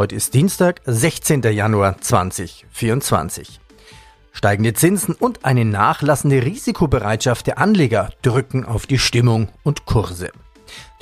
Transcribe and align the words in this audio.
Heute 0.00 0.16
ist 0.16 0.32
Dienstag, 0.32 0.80
16. 0.86 1.42
Januar 1.42 2.00
2024. 2.00 3.60
Steigende 4.32 4.72
Zinsen 4.72 5.14
und 5.14 5.44
eine 5.44 5.66
nachlassende 5.66 6.42
Risikobereitschaft 6.42 7.46
der 7.46 7.58
Anleger 7.58 8.08
drücken 8.22 8.64
auf 8.64 8.86
die 8.86 8.98
Stimmung 8.98 9.50
und 9.62 9.84
Kurse. 9.84 10.30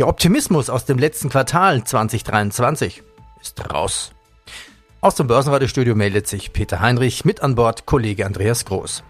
Der 0.01 0.09
Optimismus 0.09 0.69
aus 0.69 0.85
dem 0.85 0.99
letzten 0.99 1.29
Quartal 1.29 1.85
2023 1.85 3.05
ist 3.41 3.73
raus. 3.73 4.11
Aus 5.01 5.15
dem 5.15 5.29
Börsenradiostudio 5.29 5.95
meldet 5.95 6.27
sich 6.27 6.53
Peter 6.53 6.81
Heinrich 6.81 7.25
mit 7.25 7.41
an 7.41 7.55
Bord 7.55 7.87
Kollege 7.87 8.27
Andreas 8.27 8.65
Groß. 8.65 9.05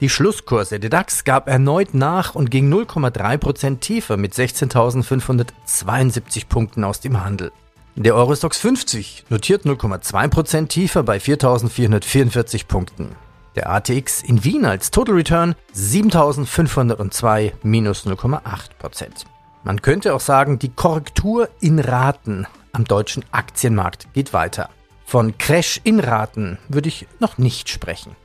Die 0.00 0.08
Schlusskurse 0.08 0.78
der 0.78 0.90
DAX 0.90 1.24
gab 1.24 1.48
erneut 1.48 1.94
nach 1.94 2.36
und 2.36 2.52
ging 2.52 2.72
0,3 2.72 3.38
Prozent 3.38 3.80
tiefer 3.80 4.16
mit 4.16 4.34
16.572 4.34 6.46
Punkten 6.46 6.84
aus 6.84 7.00
dem 7.00 7.24
Handel. 7.24 7.50
Der 7.96 8.14
Eurostox 8.14 8.58
50 8.58 9.26
notiert 9.28 9.66
0,2% 9.66 10.68
tiefer 10.68 11.02
bei 11.02 11.18
4.444 11.18 12.66
Punkten. 12.66 13.16
Der 13.54 13.68
ATX 13.68 14.22
in 14.22 14.44
Wien 14.44 14.64
als 14.64 14.90
Total 14.90 15.14
Return 15.14 15.54
7.502 15.74 17.52
minus 17.62 18.06
0,8%. 18.06 19.26
Man 19.62 19.82
könnte 19.82 20.14
auch 20.14 20.20
sagen, 20.20 20.58
die 20.58 20.70
Korrektur 20.70 21.50
in 21.60 21.78
Raten 21.78 22.46
am 22.72 22.84
deutschen 22.84 23.26
Aktienmarkt 23.30 24.08
geht 24.14 24.32
weiter. 24.32 24.70
Von 25.04 25.36
Crash 25.36 25.78
in 25.84 26.00
Raten 26.00 26.56
würde 26.70 26.88
ich 26.88 27.06
noch 27.20 27.36
nicht 27.36 27.68
sprechen. 27.68 28.16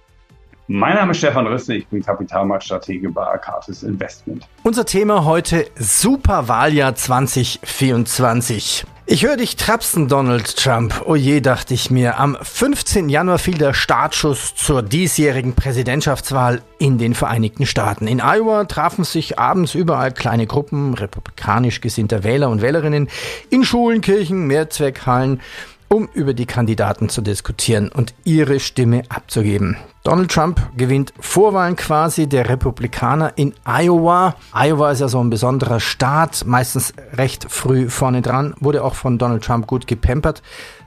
Mein 0.67 0.95
Name 0.95 1.11
ist 1.11 1.17
Stefan 1.17 1.45
Risse, 1.45 1.75
ich 1.75 1.87
bin 1.87 2.01
Kapitalmarktstratege 2.01 3.09
bei 3.09 3.23
Arcatis 3.23 3.83
Investment. 3.83 4.47
Unser 4.63 4.85
Thema 4.85 5.25
heute 5.25 5.67
Superwahljahr 5.77 6.95
2024. 6.95 8.85
Ich 9.09 9.23
höre 9.23 9.37
dich 9.37 9.55
trapsen, 9.55 10.09
Donald 10.09 10.57
Trump. 10.57 11.03
Oh 11.05 11.15
je, 11.15 11.39
dachte 11.39 11.73
ich 11.73 11.89
mir. 11.89 12.19
Am 12.19 12.37
15. 12.41 13.07
Januar 13.07 13.39
fiel 13.39 13.57
der 13.57 13.73
Startschuss 13.73 14.53
zur 14.55 14.83
diesjährigen 14.83 15.53
Präsidentschaftswahl 15.53 16.61
in 16.77 16.97
den 16.97 17.15
Vereinigten 17.15 17.65
Staaten. 17.65 18.05
In 18.05 18.19
Iowa 18.19 18.65
trafen 18.65 19.05
sich 19.05 19.39
abends 19.39 19.75
überall 19.75 20.11
kleine 20.11 20.45
Gruppen 20.45 20.93
republikanisch 20.93 21.79
gesinnter 21.79 22.25
Wähler 22.25 22.49
und 22.49 22.61
Wählerinnen 22.61 23.07
in 23.49 23.63
Schulen, 23.63 24.01
Kirchen, 24.01 24.45
Mehrzweckhallen 24.45 25.39
um 25.89 26.09
über 26.13 26.33
die 26.33 26.45
Kandidaten 26.45 27.09
zu 27.09 27.21
diskutieren 27.21 27.89
und 27.89 28.13
ihre 28.23 28.59
Stimme 28.59 29.03
abzugeben. 29.09 29.77
Donald 30.03 30.31
Trump 30.31 30.61
gewinnt 30.77 31.13
Vorwahlen 31.19 31.75
quasi 31.75 32.27
der 32.27 32.49
Republikaner 32.49 33.33
in 33.35 33.53
Iowa. 33.65 34.35
Iowa 34.53 34.91
ist 34.91 35.01
ja 35.01 35.07
so 35.07 35.21
ein 35.21 35.29
besonderer 35.29 35.79
Staat, 35.79 36.45
meistens 36.45 36.93
recht 37.13 37.47
früh 37.49 37.89
vorne 37.89 38.21
dran, 38.21 38.53
wurde 38.59 38.83
auch 38.83 38.95
von 38.95 39.17
Donald 39.17 39.43
Trump 39.43 39.67
gut 39.67 39.87
gepempert, 39.87 40.41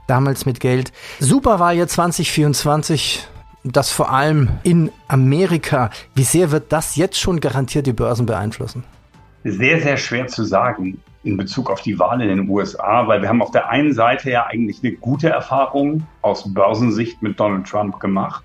damals 0.06 0.46
mit 0.46 0.60
Geld. 0.60 0.92
Superwahljahr 1.18 1.86
2024, 1.86 3.26
das 3.64 3.90
vor 3.90 4.10
allem 4.10 4.48
in 4.62 4.90
Amerika. 5.06 5.90
Wie 6.14 6.24
sehr 6.24 6.50
wird 6.50 6.72
das 6.72 6.96
jetzt 6.96 7.20
schon 7.20 7.40
garantiert 7.40 7.86
die 7.86 7.92
Börsen 7.92 8.26
beeinflussen? 8.26 8.84
Sehr, 9.44 9.80
sehr 9.80 9.96
schwer 9.96 10.26
zu 10.28 10.44
sagen 10.44 10.98
in 11.22 11.36
Bezug 11.36 11.70
auf 11.70 11.82
die 11.82 11.98
Wahl 11.98 12.20
in 12.22 12.28
den 12.28 12.48
USA, 12.48 13.06
weil 13.06 13.20
wir 13.20 13.28
haben 13.28 13.42
auf 13.42 13.50
der 13.50 13.69
einen 13.69 13.92
Seite 13.92 14.31
ja 14.31 14.47
eigentlich 14.47 14.82
eine 14.82 14.92
gute 14.92 15.28
Erfahrung 15.28 16.04
aus 16.22 16.53
Börsensicht 16.53 17.20
mit 17.22 17.38
Donald 17.38 17.66
Trump 17.66 18.00
gemacht. 18.00 18.44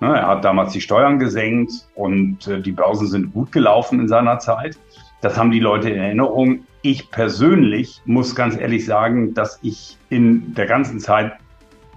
Ne, 0.00 0.16
er 0.16 0.28
hat 0.28 0.44
damals 0.44 0.72
die 0.72 0.80
Steuern 0.80 1.18
gesenkt 1.18 1.72
und 1.94 2.48
äh, 2.48 2.60
die 2.60 2.72
Börsen 2.72 3.06
sind 3.06 3.32
gut 3.32 3.52
gelaufen 3.52 4.00
in 4.00 4.08
seiner 4.08 4.38
Zeit. 4.38 4.78
Das 5.20 5.38
haben 5.38 5.50
die 5.50 5.60
Leute 5.60 5.90
in 5.90 6.00
Erinnerung. 6.00 6.64
Ich 6.82 7.10
persönlich 7.10 8.02
muss 8.04 8.34
ganz 8.34 8.56
ehrlich 8.56 8.84
sagen, 8.84 9.34
dass 9.34 9.58
ich 9.62 9.96
in 10.10 10.54
der 10.54 10.66
ganzen 10.66 11.00
Zeit 11.00 11.34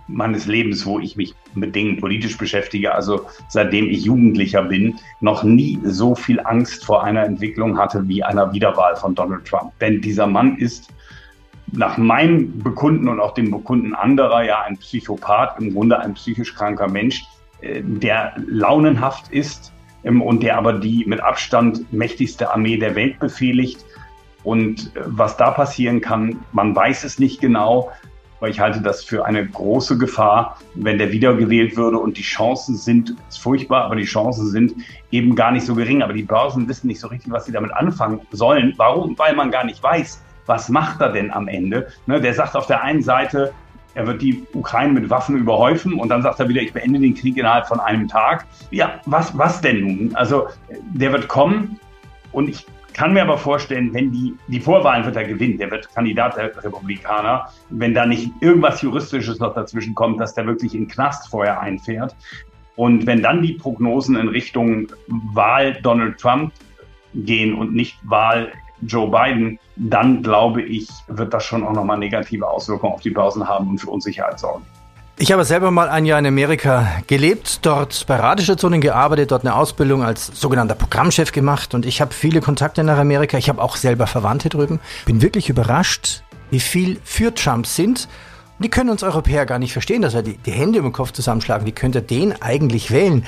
meines 0.08 0.48
Lebens, 0.48 0.86
wo 0.86 1.00
ich 1.00 1.16
mich 1.16 1.34
mit 1.54 1.76
Dingen 1.76 2.00
politisch 2.00 2.38
beschäftige, 2.38 2.94
also 2.94 3.26
seitdem 3.50 3.90
ich 3.90 4.04
Jugendlicher 4.04 4.64
bin, 4.64 4.96
noch 5.20 5.44
nie 5.44 5.80
so 5.84 6.16
viel 6.16 6.40
Angst 6.40 6.86
vor 6.86 7.04
einer 7.04 7.24
Entwicklung 7.24 7.78
hatte 7.78 8.08
wie 8.08 8.24
einer 8.24 8.54
Wiederwahl 8.54 8.96
von 8.96 9.16
Donald 9.16 9.46
Trump. 9.46 9.78
Denn 9.80 10.02
dieser 10.02 10.28
Mann 10.28 10.58
ist 10.58 10.94
nach 11.72 11.98
meinem 11.98 12.60
Bekunden 12.60 13.08
und 13.08 13.20
auch 13.20 13.34
dem 13.34 13.52
Bekunden 13.52 13.94
anderer 13.94 14.44
ja 14.44 14.62
ein 14.62 14.78
Psychopath, 14.78 15.60
im 15.60 15.74
Grunde 15.74 16.00
ein 16.00 16.14
psychisch 16.14 16.56
kranker 16.56 16.88
Mensch, 16.88 17.24
äh, 17.62 17.82
der 17.84 18.34
launenhaft 18.48 19.32
ist 19.32 19.74
ähm, 20.04 20.22
und 20.22 20.44
der 20.44 20.58
aber 20.58 20.74
die 20.74 21.06
mit 21.06 21.20
Abstand 21.20 21.92
mächtigste 21.92 22.52
Armee 22.52 22.78
der 22.78 22.96
Welt 22.96 23.20
befehligt. 23.20 23.86
Und 24.44 24.96
äh, 24.96 25.02
was 25.06 25.36
da 25.36 25.52
passieren 25.52 26.00
kann, 26.00 26.40
man 26.54 26.76
weiß 26.76 27.04
es 27.04 27.20
nicht 27.20 27.42
genau 27.42 27.92
weil 28.40 28.52
ich 28.52 28.60
halte 28.60 28.82
das 28.82 29.04
für 29.04 29.26
eine 29.26 29.46
große 29.46 29.98
Gefahr, 29.98 30.58
wenn 30.76 30.98
der 30.98 31.12
wiedergewählt 31.12 31.76
würde 31.76 31.98
und 31.98 32.18
die 32.18 32.24
Chancen 32.24 32.76
sind, 32.76 33.16
furchtbar, 33.30 33.86
aber 33.86 33.96
die 33.96 34.04
Chancen 34.04 34.48
sind 34.48 34.76
eben 35.12 35.36
gar 35.36 35.52
nicht 35.52 35.66
so 35.66 35.76
gering. 35.76 36.02
Aber 36.02 36.14
die 36.14 36.24
Börsen 36.24 36.68
wissen 36.68 36.88
nicht 36.88 37.00
so 37.00 37.08
richtig, 37.08 37.32
was 37.32 37.46
sie 37.46 37.52
damit 37.52 37.72
anfangen 37.74 38.22
sollen. 38.32 38.74
Warum? 38.78 39.18
Weil 39.18 39.36
man 39.36 39.52
gar 39.52 39.66
nicht 39.66 39.82
weiß, 39.82 40.24
was 40.46 40.70
macht 40.70 41.02
er 41.02 41.12
denn 41.12 41.32
am 41.32 41.48
Ende? 41.48 41.88
Ne, 42.06 42.22
der 42.22 42.34
sagt 42.34 42.56
auf 42.56 42.68
der 42.68 42.82
einen 42.82 43.02
Seite, 43.02 43.54
er 43.96 44.06
wird 44.06 44.22
die 44.22 44.46
Ukraine 44.54 44.94
mit 44.94 45.10
Waffen 45.10 45.38
überhäufen 45.38 45.94
und 45.94 46.10
dann 46.10 46.22
sagt 46.22 46.40
er 46.40 46.48
wieder, 46.48 46.62
ich 46.62 46.72
beende 46.72 47.00
den 47.00 47.16
Krieg 47.16 47.36
innerhalb 47.36 47.68
von 47.68 47.80
einem 47.80 48.08
Tag. 48.08 48.46
Ja, 48.70 49.02
was, 49.06 49.36
was 49.38 49.60
denn 49.60 49.82
nun? 49.82 50.16
Also 50.16 50.48
der 50.94 51.12
wird 51.12 51.28
kommen 51.28 51.80
und 52.32 52.48
ich 52.48 52.68
kann 52.98 53.14
mir 53.14 53.22
aber 53.22 53.38
vorstellen, 53.38 53.94
wenn 53.94 54.12
die, 54.12 54.36
die 54.48 54.60
Vorwahlen 54.60 55.06
wird 55.06 55.16
er 55.16 55.24
gewinnen, 55.24 55.60
der 55.60 55.70
wird 55.70 55.94
Kandidat 55.94 56.36
der 56.36 56.56
Republikaner, 56.64 57.48
wenn 57.70 57.94
da 57.94 58.06
nicht 58.06 58.32
irgendwas 58.42 58.82
Juristisches 58.82 59.40
noch 59.40 59.54
dazwischen 59.54 59.94
kommt, 59.94 60.20
dass 60.20 60.34
der 60.34 60.48
wirklich 60.48 60.74
in 60.74 60.88
Knast 60.88 61.30
vorher 61.30 61.62
einfährt. 61.62 62.16
Und 62.76 63.06
wenn 63.06 63.22
dann 63.22 63.44
die 63.44 63.54
Prognosen 63.54 64.16
in 64.16 64.28
Richtung 64.28 64.88
Wahl 65.08 65.80
Donald 65.84 66.20
Trump 66.20 66.52
gehen 67.14 67.54
und 67.54 67.74
nicht 67.74 67.98
Wahl 68.04 68.52
Joe 68.82 69.10
Biden, 69.10 69.60
dann 69.76 70.24
glaube 70.24 70.64
ich, 70.64 70.90
wird 71.08 71.34
das 71.34 71.46
schon 71.46 71.64
auch 71.64 71.74
nochmal 71.74 72.00
negative 72.00 72.48
Auswirkungen 72.48 72.94
auf 72.94 73.02
die 73.02 73.12
Börsen 73.12 73.48
haben 73.48 73.70
und 73.70 73.78
für 73.80 73.90
Unsicherheit 73.90 74.40
sorgen. 74.40 74.66
Ich 75.20 75.32
habe 75.32 75.44
selber 75.46 75.72
mal 75.72 75.90
ein 75.90 76.06
Jahr 76.06 76.20
in 76.20 76.28
Amerika 76.28 76.88
gelebt, 77.08 77.66
dort 77.66 78.06
bei 78.06 78.18
Radiostationen 78.18 78.82
gearbeitet, 78.82 79.32
dort 79.32 79.44
eine 79.44 79.56
Ausbildung 79.56 80.04
als 80.04 80.28
sogenannter 80.40 80.76
Programmchef 80.76 81.32
gemacht 81.32 81.74
und 81.74 81.88
ich 81.88 82.02
habe 82.02 82.14
viele 82.14 82.40
Kontakte 82.40 82.84
nach 82.84 83.00
Amerika. 83.00 83.36
Ich 83.36 83.50
habe 83.50 83.60
auch 83.60 83.78
selber 83.78 84.06
Verwandte 84.06 84.50
drüben. 84.50 84.80
Bin 85.08 85.24
wirklich 85.24 85.50
überrascht, 85.50 86.22
wie 86.52 86.60
viel 86.60 87.00
für 87.04 87.34
Trump 87.34 87.66
sind. 87.66 88.08
Und 88.60 88.66
die 88.66 88.70
können 88.70 88.92
uns 88.92 89.02
Europäer 89.02 89.48
gar 89.48 89.58
nicht 89.58 89.74
verstehen, 89.74 90.04
dass 90.04 90.14
wir 90.14 90.22
die, 90.22 90.38
die 90.38 90.52
Hände 90.52 90.78
über 90.78 90.90
den 90.90 90.94
Kopf 90.94 91.14
zusammenschlagen. 91.14 91.66
Wie 91.66 91.72
könnte 91.72 91.98
er 91.98 92.04
den 92.04 92.40
eigentlich 92.40 92.92
wählen? 92.92 93.26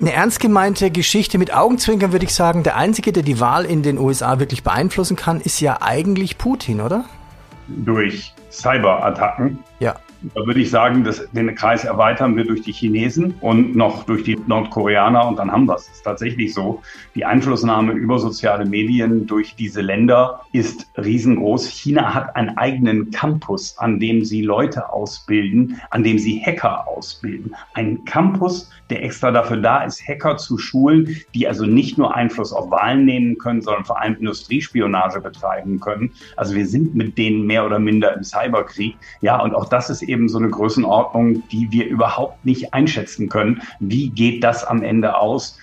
Eine 0.00 0.12
ernst 0.12 0.38
gemeinte 0.38 0.92
Geschichte 0.92 1.38
mit 1.38 1.52
Augenzwinkern 1.52 2.12
würde 2.12 2.24
ich 2.24 2.34
sagen, 2.34 2.62
der 2.62 2.76
Einzige, 2.76 3.12
der 3.12 3.24
die 3.24 3.40
Wahl 3.40 3.64
in 3.64 3.82
den 3.82 3.98
USA 3.98 4.38
wirklich 4.38 4.62
beeinflussen 4.62 5.16
kann, 5.16 5.40
ist 5.40 5.58
ja 5.58 5.82
eigentlich 5.82 6.38
Putin, 6.38 6.80
oder? 6.80 7.04
Durch 7.66 8.32
Cyberattacken. 8.50 9.58
Ja. 9.80 9.96
Da 10.32 10.46
würde 10.46 10.60
ich 10.60 10.70
sagen, 10.70 11.04
dass 11.04 11.28
den 11.32 11.54
Kreis 11.54 11.84
erweitern 11.84 12.36
wir 12.36 12.44
durch 12.44 12.62
die 12.62 12.72
Chinesen 12.72 13.34
und 13.40 13.76
noch 13.76 14.04
durch 14.04 14.22
die 14.22 14.38
Nordkoreaner 14.46 15.26
und 15.28 15.38
dann 15.38 15.52
haben 15.52 15.66
wir 15.66 15.74
es. 15.74 15.88
Ist 15.88 16.02
tatsächlich 16.02 16.54
so. 16.54 16.80
Die 17.14 17.24
Einflussnahme 17.24 17.92
über 17.92 18.18
soziale 18.18 18.64
Medien 18.64 19.26
durch 19.26 19.54
diese 19.54 19.82
Länder 19.82 20.40
ist 20.52 20.86
riesengroß. 20.96 21.66
China 21.68 22.14
hat 22.14 22.36
einen 22.36 22.56
eigenen 22.56 23.10
Campus, 23.10 23.76
an 23.78 24.00
dem 24.00 24.24
sie 24.24 24.42
Leute 24.42 24.90
ausbilden, 24.90 25.80
an 25.90 26.04
dem 26.04 26.18
sie 26.18 26.40
Hacker 26.44 26.88
ausbilden. 26.88 27.54
Ein 27.74 28.04
Campus, 28.04 28.70
der 28.90 29.02
extra 29.02 29.30
dafür 29.30 29.58
da 29.58 29.84
ist, 29.84 30.06
Hacker 30.06 30.36
zu 30.36 30.56
schulen, 30.58 31.16
die 31.34 31.46
also 31.46 31.66
nicht 31.66 31.98
nur 31.98 32.14
Einfluss 32.14 32.52
auf 32.52 32.70
Wahlen 32.70 33.04
nehmen 33.04 33.36
können, 33.38 33.60
sondern 33.60 33.84
vor 33.84 34.00
allem 34.00 34.16
Industriespionage 34.16 35.20
betreiben 35.20 35.80
können. 35.80 36.12
Also 36.36 36.54
wir 36.54 36.66
sind 36.66 36.94
mit 36.94 37.18
denen 37.18 37.46
mehr 37.46 37.66
oder 37.66 37.78
minder 37.78 38.14
im 38.14 38.24
Cyberkrieg. 38.24 38.96
Ja, 39.20 39.40
und 39.40 39.54
auch 39.54 39.68
das 39.68 39.90
ist 39.90 40.02
eben 40.02 40.13
so 40.28 40.38
eine 40.38 40.50
Größenordnung, 40.50 41.42
die 41.48 41.70
wir 41.70 41.86
überhaupt 41.86 42.44
nicht 42.44 42.72
einschätzen 42.74 43.28
können. 43.28 43.62
Wie 43.80 44.10
geht 44.10 44.42
das 44.42 44.64
am 44.64 44.82
Ende 44.82 45.16
aus? 45.16 45.58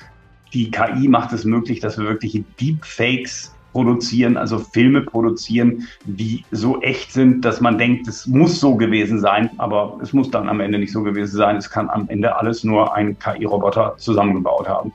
Die 0.53 0.69
KI 0.69 1.07
macht 1.07 1.33
es 1.33 1.45
möglich, 1.45 1.80
dass 1.80 1.98
wir 1.98 2.06
wirkliche 2.06 2.44
Deepfakes 2.59 3.53
produzieren, 3.71 4.38
also 4.38 4.59
Filme 4.59 5.01
produzieren, 5.01 5.88
die 6.06 6.44
so 6.51 6.81
echt 6.81 7.13
sind, 7.13 7.45
dass 7.45 7.62
man 7.62 7.77
denkt, 7.77 8.07
es 8.07 8.27
muss 8.27 8.59
so 8.59 8.75
gewesen 8.75 9.19
sein, 9.19 9.50
aber 9.57 9.98
es 10.01 10.13
muss 10.13 10.30
dann 10.30 10.50
am 10.50 10.59
Ende 10.59 10.77
nicht 10.77 10.92
so 10.92 11.03
gewesen 11.03 11.38
sein. 11.38 11.56
Es 11.56 11.69
kann 11.69 11.89
am 11.89 12.09
Ende 12.09 12.36
alles 12.36 12.63
nur 12.63 12.94
ein 12.94 13.18
KI-Roboter 13.18 13.95
zusammengebaut 13.98 14.68
haben. 14.68 14.92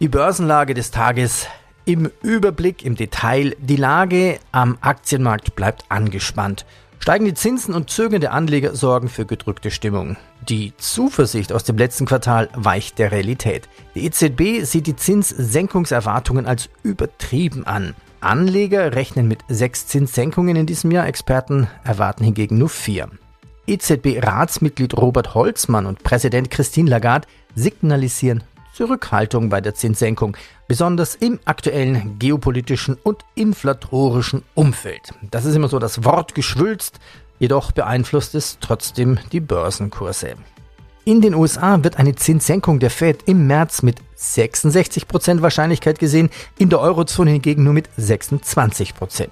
Die 0.00 0.08
Börsenlage 0.08 0.74
des 0.74 0.90
Tages 0.90 1.46
im 1.84 2.10
Überblick, 2.22 2.84
im 2.84 2.94
Detail. 2.94 3.56
Die 3.58 3.76
Lage 3.76 4.38
am 4.52 4.78
Aktienmarkt 4.80 5.56
bleibt 5.56 5.84
angespannt. 5.88 6.64
Steigende 7.02 7.32
Zinsen 7.32 7.74
und 7.74 7.88
zögernde 7.88 8.30
Anleger 8.30 8.76
sorgen 8.76 9.08
für 9.08 9.24
gedrückte 9.24 9.70
Stimmung. 9.70 10.18
Die 10.46 10.74
Zuversicht 10.76 11.50
aus 11.50 11.64
dem 11.64 11.78
letzten 11.78 12.04
Quartal 12.04 12.50
weicht 12.54 12.98
der 12.98 13.10
Realität. 13.10 13.70
Die 13.94 14.04
EZB 14.04 14.66
sieht 14.66 14.86
die 14.86 14.96
Zinssenkungserwartungen 14.96 16.44
als 16.44 16.68
übertrieben 16.82 17.66
an. 17.66 17.94
Anleger 18.20 18.94
rechnen 18.94 19.28
mit 19.28 19.40
sechs 19.48 19.86
Zinssenkungen 19.86 20.56
in 20.56 20.66
diesem 20.66 20.90
Jahr, 20.90 21.06
Experten 21.06 21.68
erwarten 21.84 22.22
hingegen 22.22 22.58
nur 22.58 22.68
vier. 22.68 23.08
EZB-Ratsmitglied 23.66 24.94
Robert 24.94 25.34
Holzmann 25.34 25.86
und 25.86 26.02
Präsident 26.02 26.50
Christine 26.50 26.90
Lagarde 26.90 27.26
signalisieren 27.54 28.44
Zurückhaltung 28.80 29.50
bei 29.50 29.60
der 29.60 29.74
Zinssenkung, 29.74 30.38
besonders 30.66 31.14
im 31.14 31.38
aktuellen 31.44 32.18
geopolitischen 32.18 32.96
und 33.02 33.26
inflatorischen 33.34 34.42
Umfeld. 34.54 35.12
Das 35.30 35.44
ist 35.44 35.54
immer 35.54 35.68
so 35.68 35.78
das 35.78 36.02
Wort 36.02 36.34
geschwülzt, 36.34 36.98
jedoch 37.38 37.72
beeinflusst 37.72 38.34
es 38.34 38.56
trotzdem 38.58 39.18
die 39.32 39.40
Börsenkurse. 39.40 40.36
In 41.04 41.20
den 41.20 41.34
USA 41.34 41.84
wird 41.84 41.98
eine 41.98 42.14
Zinssenkung 42.14 42.78
der 42.78 42.88
Fed 42.88 43.24
im 43.26 43.46
März 43.46 43.82
mit 43.82 43.96
66% 44.18 45.42
Wahrscheinlichkeit 45.42 45.98
gesehen, 45.98 46.30
in 46.56 46.70
der 46.70 46.80
Eurozone 46.80 47.32
hingegen 47.32 47.64
nur 47.64 47.74
mit 47.74 47.90
26%. 47.98 49.28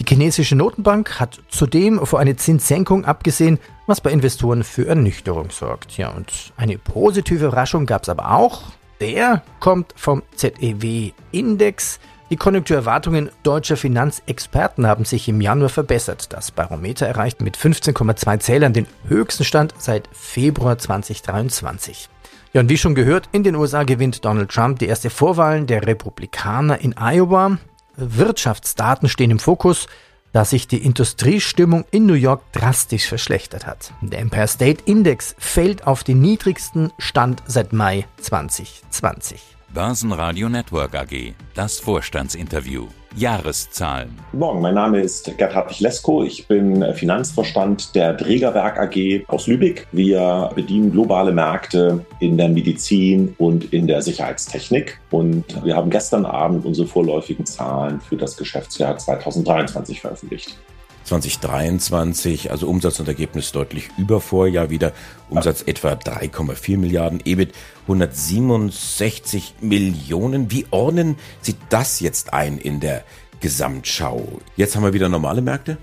Die 0.00 0.04
chinesische 0.04 0.56
Notenbank 0.56 1.20
hat 1.20 1.40
zudem 1.48 2.04
vor 2.04 2.18
eine 2.18 2.36
Zinssenkung 2.36 3.04
abgesehen, 3.04 3.58
was 3.86 4.00
bei 4.00 4.10
Investoren 4.10 4.64
für 4.64 4.86
Ernüchterung 4.88 5.50
sorgt. 5.50 5.96
Ja, 5.96 6.10
und 6.10 6.52
eine 6.56 6.78
positive 6.78 7.46
Überraschung 7.46 7.86
gab 7.86 8.02
es 8.02 8.08
aber 8.08 8.32
auch. 8.32 8.62
Der 9.00 9.42
kommt 9.60 9.92
vom 9.96 10.22
ZEW-Index. 10.34 12.00
Die 12.30 12.36
Konjunkturerwartungen 12.36 13.30
deutscher 13.42 13.76
Finanzexperten 13.76 14.86
haben 14.86 15.04
sich 15.04 15.28
im 15.28 15.40
Januar 15.40 15.68
verbessert. 15.68 16.32
Das 16.32 16.50
Barometer 16.50 17.06
erreicht 17.06 17.40
mit 17.40 17.56
15,2 17.56 18.40
Zählern 18.40 18.72
den 18.72 18.86
höchsten 19.06 19.44
Stand 19.44 19.74
seit 19.78 20.08
Februar 20.12 20.78
2023. 20.78 22.08
Ja, 22.52 22.60
und 22.62 22.70
wie 22.70 22.78
schon 22.78 22.94
gehört, 22.94 23.28
in 23.32 23.42
den 23.42 23.56
USA 23.56 23.82
gewinnt 23.82 24.24
Donald 24.24 24.50
Trump 24.50 24.78
die 24.78 24.86
erste 24.86 25.10
Vorwahlen 25.10 25.66
der 25.66 25.86
Republikaner 25.86 26.80
in 26.80 26.94
Iowa. 26.98 27.58
Wirtschaftsdaten 27.96 29.08
stehen 29.08 29.30
im 29.30 29.38
Fokus, 29.38 29.86
da 30.32 30.44
sich 30.44 30.66
die 30.66 30.84
Industriestimmung 30.84 31.84
in 31.92 32.06
New 32.06 32.14
York 32.14 32.52
drastisch 32.52 33.06
verschlechtert 33.06 33.66
hat. 33.66 33.92
Der 34.00 34.18
Empire 34.18 34.48
State 34.48 34.82
Index 34.84 35.36
fällt 35.38 35.86
auf 35.86 36.02
den 36.02 36.20
niedrigsten 36.20 36.92
Stand 36.98 37.42
seit 37.46 37.72
Mai 37.72 38.06
2020. 38.20 39.53
Börsenradio 39.72 40.48
Network 40.48 40.94
AG, 40.94 41.34
das 41.54 41.78
Vorstandsinterview. 41.78 42.86
Jahreszahlen. 43.16 44.10
Guten 44.32 44.38
Morgen, 44.38 44.60
mein 44.60 44.74
Name 44.74 45.00
ist 45.00 45.36
Gerd 45.38 45.54
Hartwig-Lesko. 45.54 46.24
Ich 46.24 46.48
bin 46.48 46.84
Finanzvorstand 46.94 47.94
der 47.94 48.14
Drägerwerk 48.14 48.76
AG 48.78 49.24
aus 49.28 49.46
Lübeck. 49.46 49.86
Wir 49.92 50.50
bedienen 50.54 50.90
globale 50.90 51.30
Märkte 51.30 52.04
in 52.18 52.36
der 52.36 52.48
Medizin 52.48 53.34
und 53.38 53.72
in 53.72 53.86
der 53.86 54.02
Sicherheitstechnik. 54.02 55.00
Und 55.12 55.64
wir 55.64 55.76
haben 55.76 55.90
gestern 55.90 56.26
Abend 56.26 56.64
unsere 56.64 56.88
vorläufigen 56.88 57.46
Zahlen 57.46 58.00
für 58.00 58.16
das 58.16 58.36
Geschäftsjahr 58.36 58.98
2023 58.98 60.00
veröffentlicht. 60.00 60.58
2023, 61.04 62.50
also 62.50 62.68
Umsatz 62.68 62.98
und 63.00 63.08
Ergebnis 63.08 63.52
deutlich 63.52 63.90
über 63.98 64.20
Vorjahr 64.20 64.70
wieder. 64.70 64.92
Umsatz 65.30 65.62
etwa 65.66 65.92
3,4 65.92 66.78
Milliarden, 66.78 67.20
EBIT 67.24 67.52
167 67.82 69.54
Millionen. 69.60 70.50
Wie 70.50 70.66
ordnen 70.70 71.16
Sie 71.40 71.54
das 71.68 72.00
jetzt 72.00 72.32
ein 72.32 72.58
in 72.58 72.80
der 72.80 73.04
Gesamtschau? 73.40 74.40
Jetzt 74.56 74.76
haben 74.76 74.84
wir 74.84 74.92
wieder 74.92 75.08
normale 75.08 75.42
Märkte? 75.42 75.78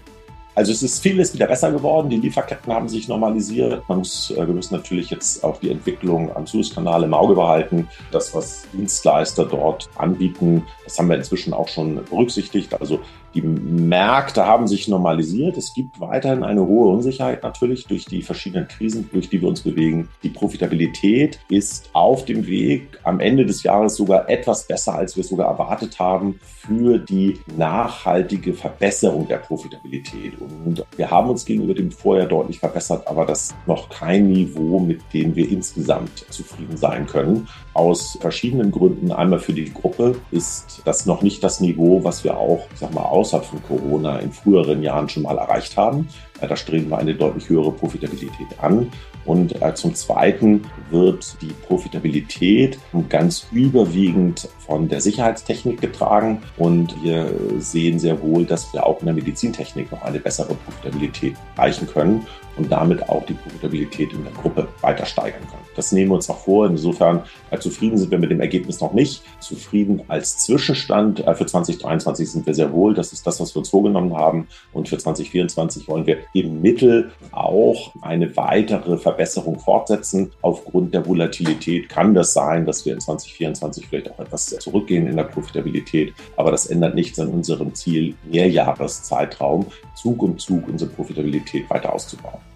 Also 0.61 0.73
es 0.73 0.83
ist 0.83 1.01
vieles 1.01 1.33
wieder 1.33 1.47
besser 1.47 1.71
geworden. 1.71 2.07
Die 2.11 2.17
Lieferketten 2.17 2.71
haben 2.71 2.87
sich 2.87 3.07
normalisiert. 3.07 3.81
Man 3.89 3.97
muss, 3.97 4.29
äh, 4.29 4.45
wir 4.45 4.53
müssen 4.53 4.75
natürlich 4.75 5.09
jetzt 5.09 5.43
auch 5.43 5.57
die 5.57 5.71
Entwicklung 5.71 6.31
am 6.35 6.45
Suezkanal 6.45 7.01
im 7.01 7.15
Auge 7.15 7.33
behalten. 7.33 7.87
Das, 8.11 8.35
was 8.35 8.67
Dienstleister 8.71 9.45
dort 9.45 9.89
anbieten, 9.95 10.67
das 10.83 10.99
haben 10.99 11.09
wir 11.09 11.15
inzwischen 11.15 11.55
auch 11.55 11.67
schon 11.67 11.95
berücksichtigt. 11.95 12.79
Also 12.79 12.99
die 13.33 13.41
Märkte 13.41 14.45
haben 14.45 14.67
sich 14.67 14.87
normalisiert. 14.87 15.57
Es 15.57 15.73
gibt 15.73 15.99
weiterhin 15.99 16.43
eine 16.43 16.61
hohe 16.61 16.93
Unsicherheit 16.93 17.43
natürlich 17.43 17.87
durch 17.87 18.05
die 18.05 18.21
verschiedenen 18.21 18.67
Krisen, 18.67 19.09
durch 19.11 19.29
die 19.29 19.41
wir 19.41 19.47
uns 19.47 19.61
bewegen. 19.61 20.09
Die 20.21 20.29
Profitabilität 20.29 21.39
ist 21.49 21.89
auf 21.93 22.25
dem 22.25 22.45
Weg 22.45 22.99
am 23.03 23.19
Ende 23.19 23.45
des 23.45 23.63
Jahres 23.63 23.95
sogar 23.95 24.29
etwas 24.29 24.67
besser, 24.67 24.95
als 24.95 25.15
wir 25.15 25.21
es 25.21 25.29
sogar 25.29 25.47
erwartet 25.47 25.97
haben, 25.97 26.39
für 26.43 26.99
die 26.99 27.39
nachhaltige 27.57 28.53
Verbesserung 28.53 29.27
der 29.27 29.37
Profitabilität. 29.37 30.39
Und 30.39 30.50
wir 30.95 31.09
haben 31.09 31.29
uns 31.29 31.45
gegenüber 31.45 31.73
dem 31.73 31.91
Vorjahr 31.91 32.27
deutlich 32.27 32.59
verbessert, 32.59 33.07
aber 33.07 33.25
das 33.25 33.53
noch 33.65 33.89
kein 33.89 34.27
Niveau, 34.27 34.79
mit 34.79 35.01
dem 35.13 35.35
wir 35.35 35.49
insgesamt 35.49 36.25
zufrieden 36.29 36.77
sein 36.77 37.07
können. 37.07 37.47
Aus 37.73 38.17
verschiedenen 38.19 38.71
Gründen. 38.71 39.11
Einmal 39.11 39.39
für 39.39 39.53
die 39.53 39.71
Gruppe 39.73 40.15
ist 40.31 40.81
das 40.85 41.05
noch 41.05 41.21
nicht 41.21 41.43
das 41.43 41.61
Niveau, 41.61 42.03
was 42.03 42.23
wir 42.23 42.37
auch, 42.37 42.67
sag 42.75 42.93
mal, 42.93 43.03
außerhalb 43.03 43.45
von 43.45 43.63
Corona 43.63 44.19
in 44.19 44.31
früheren 44.31 44.83
Jahren 44.83 45.07
schon 45.07 45.23
mal 45.23 45.37
erreicht 45.37 45.77
haben. 45.77 46.07
Da 46.39 46.55
streben 46.55 46.89
wir 46.89 46.97
eine 46.97 47.15
deutlich 47.15 47.47
höhere 47.49 47.71
Profitabilität 47.71 48.47
an. 48.59 48.91
Und 49.25 49.61
äh, 49.61 49.73
zum 49.75 49.93
Zweiten 49.93 50.63
wird 50.89 51.37
die 51.41 51.53
Profitabilität 51.67 52.79
ganz 53.09 53.45
überwiegend 53.51 54.49
von 54.65 54.87
der 54.87 54.99
Sicherheitstechnik 54.99 55.79
getragen. 55.79 56.41
Und 56.57 56.95
wir 57.03 57.31
sehen 57.59 57.99
sehr 57.99 58.21
wohl, 58.21 58.45
dass 58.45 58.73
wir 58.73 58.85
auch 58.85 58.99
in 58.99 59.05
der 59.05 59.15
Medizintechnik 59.15 59.91
noch 59.91 60.01
eine 60.01 60.19
bessere 60.19 60.55
Profitabilität 60.55 61.35
erreichen 61.55 61.87
können 61.87 62.25
und 62.57 62.71
damit 62.71 63.07
auch 63.09 63.25
die 63.25 63.33
Profitabilität 63.33 64.13
in 64.13 64.23
der 64.23 64.33
Gruppe 64.33 64.67
weiter 64.81 65.05
steigern 65.05 65.41
können. 65.41 65.61
Das 65.75 65.91
nehmen 65.91 66.11
wir 66.11 66.15
uns 66.15 66.29
auch 66.29 66.39
vor. 66.39 66.67
Insofern 66.67 67.23
äh, 67.49 67.57
zufrieden 67.57 67.97
sind 67.97 68.11
wir 68.11 68.17
mit 68.17 68.31
dem 68.31 68.41
Ergebnis 68.41 68.81
noch 68.81 68.93
nicht. 68.93 69.23
Zufrieden 69.39 70.01
als 70.07 70.37
Zwischenstand 70.39 71.25
äh, 71.25 71.33
für 71.33 71.45
2023 71.45 72.29
sind 72.29 72.45
wir 72.45 72.53
sehr 72.53 72.71
wohl. 72.73 72.93
Das 72.93 73.13
ist 73.13 73.25
das, 73.25 73.39
was 73.39 73.55
wir 73.55 73.59
uns 73.59 73.69
vorgenommen 73.69 74.15
haben. 74.15 74.47
Und 74.73 74.89
für 74.89 74.97
2024 74.97 75.87
wollen 75.87 76.05
wir 76.05 76.17
im 76.33 76.61
Mittel 76.61 77.11
auch 77.31 77.93
eine 78.01 78.35
weitere 78.35 78.97
Verbesserung 78.97 79.59
fortsetzen. 79.59 80.31
Aufgrund 80.41 80.93
der 80.93 81.05
Volatilität 81.05 81.89
kann 81.89 82.13
das 82.13 82.33
sein, 82.33 82.65
dass 82.65 82.85
wir 82.85 82.93
in 82.93 82.99
2024 82.99 83.87
vielleicht 83.87 84.11
auch 84.11 84.19
etwas 84.19 84.47
zurückgehen 84.47 85.07
in 85.07 85.15
der 85.15 85.23
Profitabilität. 85.23 86.13
Aber 86.35 86.51
das 86.51 86.65
ändert 86.65 86.95
nichts 86.95 87.19
an 87.19 87.29
unserem 87.29 87.73
Ziel, 87.73 88.15
Mehrjahreszeitraum 88.29 89.67
Zug 89.95 90.23
um 90.23 90.37
Zug 90.37 90.67
unsere 90.67 90.89
Profitabilität 90.89 91.69
weiter 91.69 91.93
auszubauen. 91.93 92.50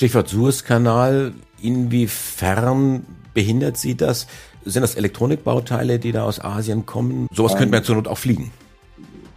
Stichwort 0.00 0.28
Suezkanal. 0.28 1.34
Inwiefern 1.60 3.04
behindert 3.34 3.76
Sie 3.76 3.98
das? 3.98 4.28
Sind 4.64 4.80
das 4.80 4.94
Elektronikbauteile, 4.94 5.98
die 5.98 6.12
da 6.12 6.24
aus 6.24 6.42
Asien 6.42 6.86
kommen? 6.86 7.28
Sowas 7.34 7.54
könnte 7.54 7.72
man 7.74 7.84
zur 7.84 7.96
Not 7.96 8.08
auch 8.08 8.16
fliegen. 8.16 8.50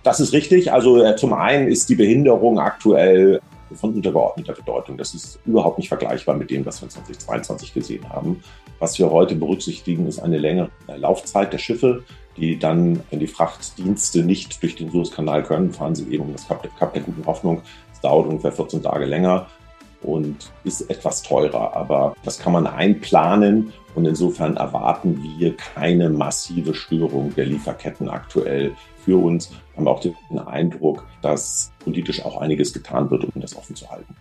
Das 0.03 0.21
ist 0.21 0.31
richtig. 0.31 0.71
Also 0.71 1.03
äh, 1.03 1.17
zum 1.17 1.33
einen 1.33 1.67
ist 1.67 1.89
die 1.89 1.95
Behinderung 1.95 2.59
aktuell 2.59 3.41
von 3.73 3.93
untergeordneter 3.93 4.53
Bedeutung. 4.53 4.97
Das 4.97 5.13
ist 5.13 5.37
überhaupt 5.45 5.79
nicht 5.79 5.89
vergleichbar 5.89 6.37
mit 6.37 6.49
dem, 6.49 6.65
was 6.65 6.81
wir 6.81 6.87
2022 6.87 7.73
gesehen 7.73 8.07
haben. 8.07 8.41
Was 8.79 8.97
wir 8.97 9.11
heute 9.11 9.35
berücksichtigen, 9.35 10.07
ist 10.07 10.19
eine 10.19 10.37
längere 10.37 10.69
Laufzeit 10.95 11.51
der 11.51 11.57
Schiffe, 11.57 12.05
die 12.37 12.57
dann, 12.57 13.01
wenn 13.09 13.19
die 13.19 13.27
Frachtdienste 13.27 14.23
nicht 14.23 14.63
durch 14.63 14.77
den 14.77 14.89
Suezkanal 14.91 15.43
können, 15.43 15.73
fahren 15.73 15.93
sie 15.93 16.07
eben 16.09 16.23
um 16.23 16.31
das 16.31 16.47
Kap, 16.47 16.65
Kap 16.79 16.93
der 16.93 17.03
guten 17.03 17.25
Hoffnung. 17.25 17.63
Es 17.91 17.99
dauert 17.99 18.27
ungefähr 18.27 18.53
14 18.53 18.81
Tage 18.81 19.03
länger 19.03 19.47
und 20.03 20.51
ist 20.63 20.89
etwas 20.89 21.23
teurer. 21.23 21.75
Aber 21.75 22.15
das 22.23 22.39
kann 22.39 22.53
man 22.53 22.67
einplanen 22.67 23.73
und 23.95 24.05
insofern 24.05 24.57
erwarten 24.57 25.21
wir 25.23 25.55
keine 25.55 26.09
massive 26.09 26.73
Störung 26.73 27.33
der 27.35 27.45
Lieferketten 27.45 28.09
aktuell 28.09 28.75
für 29.03 29.21
uns. 29.23 29.49
Wir 29.49 29.77
haben 29.77 29.87
auch 29.87 29.99
den 29.99 30.39
Eindruck, 30.39 31.05
dass 31.21 31.71
politisch 31.79 32.23
auch 32.23 32.37
einiges 32.37 32.73
getan 32.73 33.09
wird, 33.11 33.25
um 33.25 33.41
das 33.41 33.55
offen 33.55 33.75
zu 33.75 33.89
halten. 33.89 34.15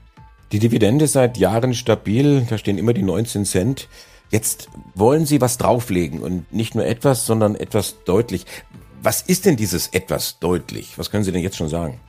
Die 0.52 0.58
Dividende 0.58 1.06
seit 1.06 1.38
Jahren 1.38 1.72
stabil, 1.72 2.46
da 2.48 2.58
stehen 2.58 2.76
immer 2.76 2.92
die 2.92 3.02
19 3.02 3.46
Cent. 3.46 3.88
Jetzt 4.30 4.68
wollen 4.94 5.24
Sie 5.24 5.40
was 5.40 5.56
drauflegen 5.56 6.20
und 6.20 6.52
nicht 6.52 6.74
nur 6.74 6.84
etwas, 6.84 7.26
sondern 7.26 7.54
etwas 7.54 7.96
deutlich. 8.04 8.44
Was 9.02 9.22
ist 9.22 9.46
denn 9.46 9.56
dieses 9.56 9.88
etwas 9.88 10.38
deutlich? 10.38 10.98
Was 10.98 11.10
können 11.10 11.24
Sie 11.24 11.32
denn 11.32 11.42
jetzt 11.42 11.56
schon 11.56 11.68
sagen? 11.68 12.00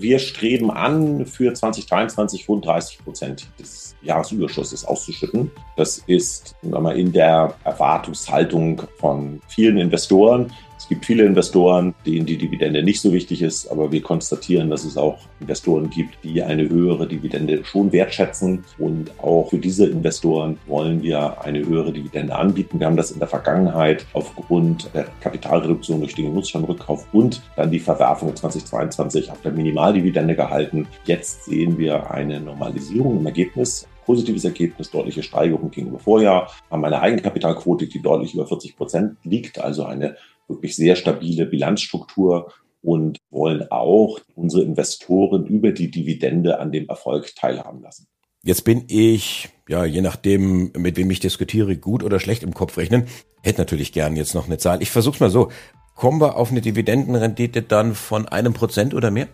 Wir 0.00 0.18
streben 0.18 0.70
an, 0.70 1.26
für 1.26 1.52
2023 1.52 2.48
rund 2.48 2.64
30 2.64 3.04
Prozent 3.04 3.46
des 3.58 3.94
Jahresüberschusses 4.00 4.86
auszuschütten. 4.86 5.50
Das 5.76 5.98
ist 6.06 6.56
in 6.62 7.12
der 7.12 7.54
Erwartungshaltung 7.64 8.80
von 8.96 9.42
vielen 9.46 9.76
Investoren 9.76 10.54
Es 10.80 10.88
gibt 10.88 11.04
viele 11.04 11.24
Investoren, 11.24 11.94
denen 12.06 12.24
die 12.24 12.38
Dividende 12.38 12.82
nicht 12.82 13.02
so 13.02 13.12
wichtig 13.12 13.42
ist, 13.42 13.70
aber 13.70 13.92
wir 13.92 14.00
konstatieren, 14.00 14.70
dass 14.70 14.84
es 14.84 14.96
auch 14.96 15.18
Investoren 15.38 15.90
gibt, 15.90 16.16
die 16.24 16.42
eine 16.42 16.66
höhere 16.70 17.06
Dividende 17.06 17.62
schon 17.66 17.92
wertschätzen. 17.92 18.64
Und 18.78 19.12
auch 19.18 19.50
für 19.50 19.58
diese 19.58 19.86
Investoren 19.86 20.58
wollen 20.66 21.02
wir 21.02 21.44
eine 21.44 21.66
höhere 21.66 21.92
Dividende 21.92 22.34
anbieten. 22.34 22.80
Wir 22.80 22.86
haben 22.86 22.96
das 22.96 23.10
in 23.10 23.18
der 23.18 23.28
Vergangenheit 23.28 24.06
aufgrund 24.14 24.88
der 24.94 25.06
Kapitalreduktion 25.20 26.00
durch 26.00 26.14
den 26.14 26.30
Genussscheinrückkauf 26.30 27.06
und 27.12 27.42
dann 27.56 27.70
die 27.70 27.78
Verwerfung 27.78 28.34
2022 28.34 29.30
auf 29.30 29.42
der 29.42 29.52
Minimaldividende 29.52 30.34
gehalten. 30.34 30.88
Jetzt 31.04 31.44
sehen 31.44 31.76
wir 31.76 32.10
eine 32.10 32.40
Normalisierung 32.40 33.18
im 33.18 33.26
Ergebnis 33.26 33.86
positives 34.06 34.44
Ergebnis, 34.44 34.90
deutliche 34.90 35.22
Steigerung 35.22 35.70
gegenüber 35.70 36.00
Vorjahr, 36.00 36.50
haben 36.68 36.84
eine 36.84 37.00
Eigenkapitalquote, 37.00 37.86
die 37.86 38.02
deutlich 38.02 38.34
über 38.34 38.44
40 38.44 38.76
Prozent 38.76 39.16
liegt, 39.22 39.60
also 39.60 39.84
eine 39.84 40.16
wirklich 40.50 40.76
sehr 40.76 40.96
stabile 40.96 41.46
Bilanzstruktur 41.46 42.52
und 42.82 43.18
wollen 43.30 43.70
auch 43.70 44.20
unsere 44.34 44.62
Investoren 44.62 45.46
über 45.46 45.72
die 45.72 45.90
Dividende 45.90 46.58
an 46.58 46.72
dem 46.72 46.88
Erfolg 46.88 47.34
teilhaben 47.34 47.82
lassen. 47.82 48.06
Jetzt 48.42 48.64
bin 48.64 48.84
ich, 48.88 49.50
ja, 49.68 49.84
je 49.84 50.00
nachdem, 50.00 50.72
mit 50.76 50.96
wem 50.96 51.10
ich 51.10 51.20
diskutiere, 51.20 51.76
gut 51.76 52.02
oder 52.02 52.18
schlecht 52.18 52.42
im 52.42 52.54
Kopf 52.54 52.78
rechnen. 52.78 53.04
Hätte 53.42 53.60
natürlich 53.60 53.92
gern 53.92 54.16
jetzt 54.16 54.34
noch 54.34 54.46
eine 54.46 54.58
Zahl. 54.58 54.82
Ich 54.82 54.90
versuch's 54.90 55.20
mal 55.20 55.30
so. 55.30 55.50
Kommen 55.94 56.20
wir 56.20 56.36
auf 56.36 56.50
eine 56.50 56.62
Dividendenrendite 56.62 57.60
dann 57.60 57.94
von 57.94 58.26
einem 58.28 58.54
Prozent 58.54 58.94
oder 58.94 59.10
mehr? 59.10 59.28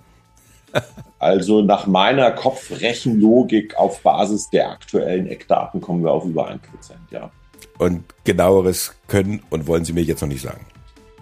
Also 1.18 1.62
nach 1.62 1.86
meiner 1.86 2.32
Kopfrechenlogik 2.32 3.76
auf 3.76 4.02
Basis 4.02 4.50
der 4.50 4.70
aktuellen 4.70 5.26
Eckdaten 5.28 5.80
kommen 5.80 6.02
wir 6.04 6.10
auf 6.10 6.24
über 6.24 6.48
ein 6.48 6.60
Prozent, 6.60 7.00
ja. 7.10 7.30
Und 7.78 8.04
genaueres 8.24 8.94
können 9.06 9.42
und 9.50 9.66
wollen 9.66 9.84
Sie 9.84 9.92
mir 9.92 10.02
jetzt 10.02 10.20
noch 10.20 10.28
nicht 10.28 10.42
sagen. 10.42 10.66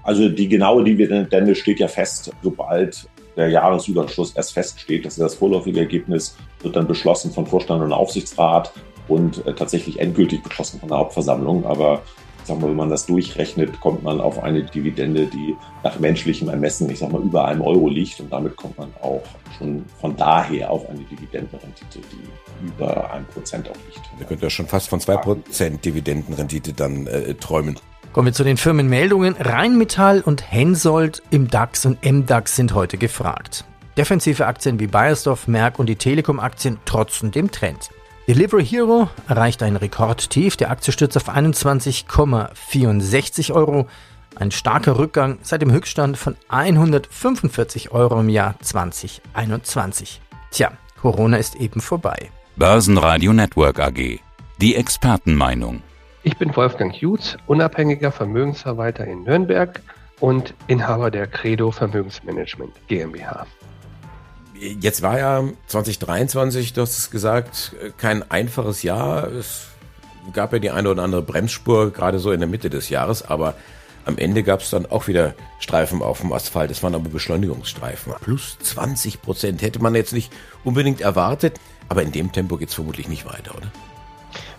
Also 0.04 0.28
die 0.28 0.48
genaue 0.48 0.84
Dividende 0.84 1.54
steht 1.54 1.80
ja 1.80 1.88
fest, 1.88 2.30
sobald 2.42 3.08
der 3.36 3.48
Jahresüberschuss 3.48 4.32
erst 4.36 4.52
feststeht. 4.52 5.04
Das 5.04 5.14
ist 5.14 5.22
das 5.22 5.34
vorläufige 5.34 5.80
Ergebnis, 5.80 6.36
wird 6.62 6.76
dann 6.76 6.86
beschlossen 6.86 7.32
von 7.32 7.46
Vorstand 7.46 7.82
und 7.82 7.92
Aufsichtsrat 7.92 8.72
und 9.08 9.44
äh, 9.46 9.54
tatsächlich 9.54 9.98
endgültig 9.98 10.42
beschlossen 10.42 10.80
von 10.80 10.88
der 10.88 10.98
Hauptversammlung. 10.98 11.64
Aber 11.66 12.02
sag 12.44 12.60
mal, 12.60 12.68
wenn 12.68 12.76
man 12.76 12.90
das 12.90 13.06
durchrechnet, 13.06 13.80
kommt 13.80 14.02
man 14.02 14.20
auf 14.20 14.42
eine 14.42 14.62
Dividende, 14.62 15.26
die 15.26 15.56
nach 15.82 15.98
menschlichem 15.98 16.48
Ermessen, 16.48 16.88
ich 16.90 16.98
sag 16.98 17.10
mal, 17.10 17.22
über 17.22 17.46
einem 17.46 17.62
Euro 17.62 17.88
liegt. 17.88 18.20
Und 18.20 18.32
damit 18.32 18.56
kommt 18.56 18.78
man 18.78 18.92
auch 19.02 19.22
schon 19.58 19.84
von 20.00 20.16
daher 20.16 20.70
auf 20.70 20.88
eine 20.88 21.00
Dividendenrendite, 21.00 22.00
die 22.12 22.66
über 22.66 23.10
einem 23.10 23.26
Prozent 23.26 23.68
auch 23.68 23.76
liegt. 23.86 24.02
Da 24.18 24.24
könnte 24.26 24.44
ja 24.44 24.50
schon 24.50 24.66
fast 24.66 24.88
von 24.88 25.00
zwei 25.00 25.16
Prozent 25.16 25.84
Dividendenrendite 25.84 26.72
dann 26.72 27.06
äh, 27.06 27.34
träumen. 27.34 27.78
Kommen 28.14 28.26
wir 28.26 28.32
zu 28.32 28.44
den 28.44 28.56
Firmenmeldungen. 28.56 29.34
Rheinmetall 29.40 30.20
und 30.20 30.52
Hensoldt 30.52 31.20
im 31.30 31.48
DAX 31.48 31.84
und 31.84 32.04
MDAX 32.04 32.54
sind 32.54 32.72
heute 32.72 32.96
gefragt. 32.96 33.64
Defensive 33.96 34.46
Aktien 34.46 34.78
wie 34.78 34.86
Bayersdorf, 34.86 35.48
Merck 35.48 35.80
und 35.80 35.86
die 35.86 35.96
Telekom-Aktien 35.96 36.78
trotzen 36.84 37.32
dem 37.32 37.50
Trend. 37.50 37.90
Delivery 38.28 38.64
Hero 38.64 39.08
erreicht 39.26 39.64
ein 39.64 39.74
Rekordtief. 39.74 40.56
Der 40.56 40.70
Aktie 40.70 40.92
stürzt 40.92 41.16
auf 41.16 41.28
21,64 41.28 43.52
Euro. 43.52 43.88
Ein 44.36 44.52
starker 44.52 44.96
Rückgang 44.96 45.38
seit 45.42 45.62
dem 45.62 45.72
Höchststand 45.72 46.16
von 46.16 46.36
145 46.46 47.90
Euro 47.90 48.20
im 48.20 48.28
Jahr 48.28 48.54
2021. 48.60 50.20
Tja, 50.52 50.70
Corona 51.00 51.38
ist 51.38 51.56
eben 51.56 51.80
vorbei. 51.80 52.30
Börsenradio 52.54 53.32
Network 53.32 53.80
AG. 53.80 54.20
Die 54.60 54.76
Expertenmeinung. 54.76 55.82
Ich 56.26 56.38
bin 56.38 56.56
Wolfgang 56.56 56.96
Jutz, 56.96 57.36
unabhängiger 57.46 58.10
Vermögensverwalter 58.10 59.04
in 59.04 59.24
Nürnberg 59.24 59.82
und 60.20 60.54
Inhaber 60.68 61.10
der 61.10 61.26
Credo 61.26 61.70
Vermögensmanagement 61.70 62.72
GmbH. 62.88 63.46
Jetzt 64.58 65.02
war 65.02 65.18
ja 65.18 65.44
2023, 65.66 66.72
du 66.72 66.80
hast 66.80 66.96
es 66.96 67.10
gesagt, 67.10 67.76
kein 67.98 68.28
einfaches 68.30 68.82
Jahr. 68.82 69.30
Es 69.32 69.66
gab 70.32 70.54
ja 70.54 70.60
die 70.60 70.70
eine 70.70 70.88
oder 70.88 71.02
andere 71.02 71.20
Bremsspur, 71.20 71.92
gerade 71.92 72.18
so 72.18 72.32
in 72.32 72.40
der 72.40 72.48
Mitte 72.48 72.70
des 72.70 72.88
Jahres, 72.88 73.22
aber 73.22 73.54
am 74.06 74.16
Ende 74.16 74.42
gab 74.42 74.60
es 74.60 74.70
dann 74.70 74.86
auch 74.86 75.08
wieder 75.08 75.34
Streifen 75.58 76.00
auf 76.00 76.22
dem 76.22 76.32
Asphalt. 76.32 76.70
Es 76.70 76.82
waren 76.82 76.94
aber 76.94 77.10
Beschleunigungsstreifen. 77.10 78.14
Plus 78.22 78.56
20 78.60 79.20
Prozent 79.20 79.60
hätte 79.60 79.82
man 79.82 79.94
jetzt 79.94 80.14
nicht 80.14 80.32
unbedingt 80.62 81.02
erwartet, 81.02 81.60
aber 81.90 82.02
in 82.02 82.12
dem 82.12 82.32
Tempo 82.32 82.56
geht 82.56 82.70
es 82.70 82.74
vermutlich 82.74 83.08
nicht 83.08 83.26
weiter, 83.26 83.54
oder? 83.54 83.70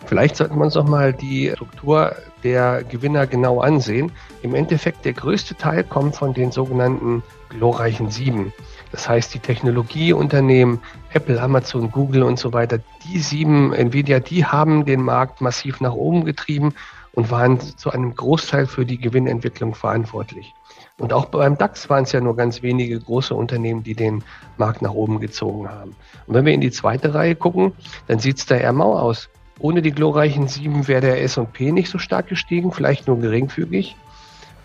Vielleicht 0.05 0.35
sollten 0.35 0.57
wir 0.57 0.65
uns 0.65 0.77
auch 0.77 0.87
mal 0.87 1.13
die 1.13 1.51
Struktur 1.55 2.15
der 2.43 2.83
Gewinner 2.83 3.25
genau 3.25 3.59
ansehen. 3.59 4.11
Im 4.43 4.53
Endeffekt 4.53 5.03
der 5.03 5.13
größte 5.13 5.55
Teil 5.55 5.83
kommt 5.83 6.15
von 6.15 6.33
den 6.33 6.51
sogenannten 6.51 7.23
glorreichen 7.49 8.11
Sieben. 8.11 8.53
Das 8.91 9.09
heißt, 9.09 9.33
die 9.33 9.39
Technologieunternehmen, 9.39 10.79
Apple, 11.11 11.41
Amazon, 11.41 11.91
Google 11.91 12.23
und 12.23 12.37
so 12.37 12.53
weiter, 12.53 12.79
die 13.03 13.19
sieben, 13.19 13.73
Nvidia, 13.73 14.19
die 14.19 14.45
haben 14.45 14.85
den 14.85 15.01
Markt 15.01 15.41
massiv 15.41 15.81
nach 15.81 15.93
oben 15.93 16.23
getrieben 16.23 16.73
und 17.13 17.31
waren 17.31 17.59
zu 17.59 17.89
einem 17.91 18.15
Großteil 18.15 18.67
für 18.67 18.85
die 18.85 18.99
Gewinnentwicklung 18.99 19.73
verantwortlich. 19.73 20.53
Und 20.97 21.11
auch 21.11 21.25
beim 21.25 21.57
DAX 21.57 21.89
waren 21.89 22.03
es 22.03 22.11
ja 22.11 22.21
nur 22.21 22.35
ganz 22.35 22.61
wenige 22.61 22.99
große 22.99 23.33
Unternehmen, 23.33 23.83
die 23.83 23.95
den 23.95 24.23
Markt 24.57 24.81
nach 24.81 24.93
oben 24.93 25.19
gezogen 25.19 25.67
haben. 25.69 25.95
Und 26.27 26.35
wenn 26.35 26.45
wir 26.45 26.53
in 26.53 26.61
die 26.61 26.71
zweite 26.71 27.13
Reihe 27.13 27.35
gucken, 27.35 27.73
dann 28.07 28.19
sieht 28.19 28.37
es 28.37 28.45
da 28.45 28.55
eher 28.55 28.71
mau 28.71 28.97
aus. 28.97 29.29
Ohne 29.59 29.81
die 29.81 29.91
glorreichen 29.91 30.47
sieben 30.47 30.87
wäre 30.87 31.01
der 31.01 31.23
S&P 31.23 31.71
nicht 31.71 31.89
so 31.89 31.97
stark 31.97 32.27
gestiegen, 32.27 32.71
vielleicht 32.71 33.07
nur 33.07 33.19
geringfügig. 33.19 33.95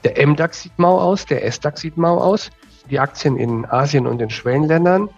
Der 0.04 0.26
MDAX 0.26 0.62
sieht 0.62 0.78
mau 0.78 0.98
aus, 0.98 1.26
der 1.26 1.44
SDAX 1.44 1.80
sieht 1.80 1.96
mau 1.96 2.18
aus. 2.18 2.50
Die 2.90 2.98
Aktien 2.98 3.36
in 3.36 3.66
Asien 3.66 4.06
und 4.06 4.18
den 4.18 4.30
Schwellenländern 4.30 5.08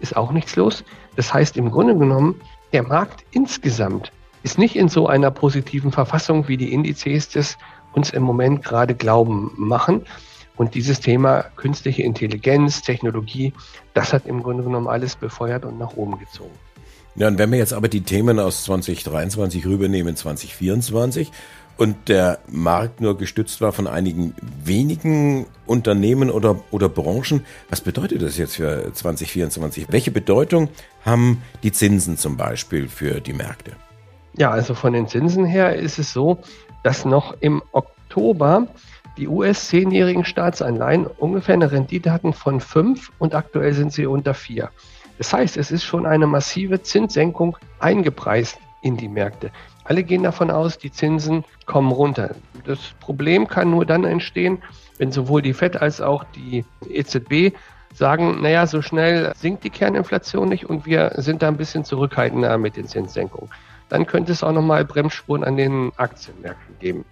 ist 0.00 0.16
auch 0.16 0.32
nichts 0.32 0.56
los. 0.56 0.84
Das 1.16 1.32
heißt 1.32 1.56
im 1.56 1.70
Grunde 1.70 1.96
genommen, 1.96 2.40
der 2.72 2.82
Markt 2.82 3.24
insgesamt 3.30 4.12
ist 4.42 4.58
nicht 4.58 4.76
in 4.76 4.88
so 4.88 5.06
einer 5.06 5.30
positiven 5.30 5.92
Verfassung, 5.92 6.48
wie 6.48 6.56
die 6.56 6.72
Indizes 6.72 7.28
das 7.28 7.56
uns 7.92 8.10
im 8.10 8.22
Moment 8.22 8.64
gerade 8.64 8.94
glauben 8.94 9.52
machen. 9.56 10.04
Und 10.56 10.74
dieses 10.74 11.00
Thema 11.00 11.42
künstliche 11.56 12.02
Intelligenz, 12.02 12.82
Technologie, 12.82 13.52
das 13.94 14.12
hat 14.12 14.26
im 14.26 14.42
Grunde 14.42 14.64
genommen 14.64 14.88
alles 14.88 15.16
befeuert 15.16 15.64
und 15.64 15.78
nach 15.78 15.96
oben 15.96 16.18
gezogen. 16.18 16.54
Ja, 17.14 17.28
und 17.28 17.38
wenn 17.38 17.50
wir 17.50 17.58
jetzt 17.58 17.74
aber 17.74 17.88
die 17.88 18.00
Themen 18.00 18.38
aus 18.38 18.64
2023 18.64 19.66
rübernehmen, 19.66 20.16
2024, 20.16 21.30
und 21.76 22.08
der 22.08 22.38
Markt 22.48 23.00
nur 23.00 23.16
gestützt 23.16 23.60
war 23.60 23.72
von 23.72 23.86
einigen 23.86 24.34
wenigen 24.62 25.46
Unternehmen 25.66 26.30
oder, 26.30 26.60
oder 26.70 26.88
Branchen, 26.88 27.44
was 27.70 27.80
bedeutet 27.80 28.22
das 28.22 28.36
jetzt 28.36 28.56
für 28.56 28.92
2024? 28.92 29.86
Welche 29.90 30.10
Bedeutung 30.10 30.68
haben 31.04 31.42
die 31.62 31.72
Zinsen 31.72 32.18
zum 32.18 32.36
Beispiel 32.36 32.88
für 32.88 33.20
die 33.20 33.32
Märkte? 33.32 33.72
Ja, 34.36 34.50
also 34.50 34.74
von 34.74 34.92
den 34.92 35.08
Zinsen 35.08 35.44
her 35.44 35.76
ist 35.76 35.98
es 35.98 36.12
so, 36.12 36.38
dass 36.82 37.04
noch 37.04 37.36
im 37.40 37.62
Oktober 37.72 38.68
die 39.16 39.28
US-10-jährigen 39.28 40.24
Staatsanleihen 40.24 41.06
ungefähr 41.06 41.54
eine 41.54 41.70
Rendite 41.70 42.12
hatten 42.12 42.32
von 42.32 42.60
5 42.60 43.10
und 43.18 43.34
aktuell 43.34 43.74
sind 43.74 43.92
sie 43.92 44.06
unter 44.06 44.34
4. 44.34 44.70
Das 45.22 45.32
heißt, 45.32 45.56
es 45.56 45.70
ist 45.70 45.84
schon 45.84 46.04
eine 46.04 46.26
massive 46.26 46.82
Zinssenkung 46.82 47.56
eingepreist 47.78 48.58
in 48.80 48.96
die 48.96 49.06
Märkte. 49.06 49.52
Alle 49.84 50.02
gehen 50.02 50.24
davon 50.24 50.50
aus, 50.50 50.78
die 50.78 50.90
Zinsen 50.90 51.44
kommen 51.64 51.92
runter. 51.92 52.34
Das 52.64 52.80
Problem 52.98 53.46
kann 53.46 53.70
nur 53.70 53.86
dann 53.86 54.02
entstehen, 54.02 54.60
wenn 54.98 55.12
sowohl 55.12 55.40
die 55.40 55.52
FED 55.52 55.80
als 55.80 56.00
auch 56.00 56.24
die 56.34 56.64
EZB 56.90 57.56
sagen, 57.94 58.42
naja, 58.42 58.66
so 58.66 58.82
schnell 58.82 59.32
sinkt 59.36 59.62
die 59.62 59.70
Kerninflation 59.70 60.48
nicht 60.48 60.68
und 60.68 60.86
wir 60.86 61.12
sind 61.18 61.40
da 61.40 61.46
ein 61.46 61.56
bisschen 61.56 61.84
zurückhaltender 61.84 62.58
mit 62.58 62.76
den 62.76 62.88
Zinssenkungen. 62.88 63.48
Dann 63.90 64.06
könnte 64.06 64.32
es 64.32 64.42
auch 64.42 64.50
nochmal 64.50 64.84
Bremsspuren 64.84 65.44
an 65.44 65.56
den 65.56 65.92
Aktienmärkten 65.98 66.80
geben. 66.80 67.04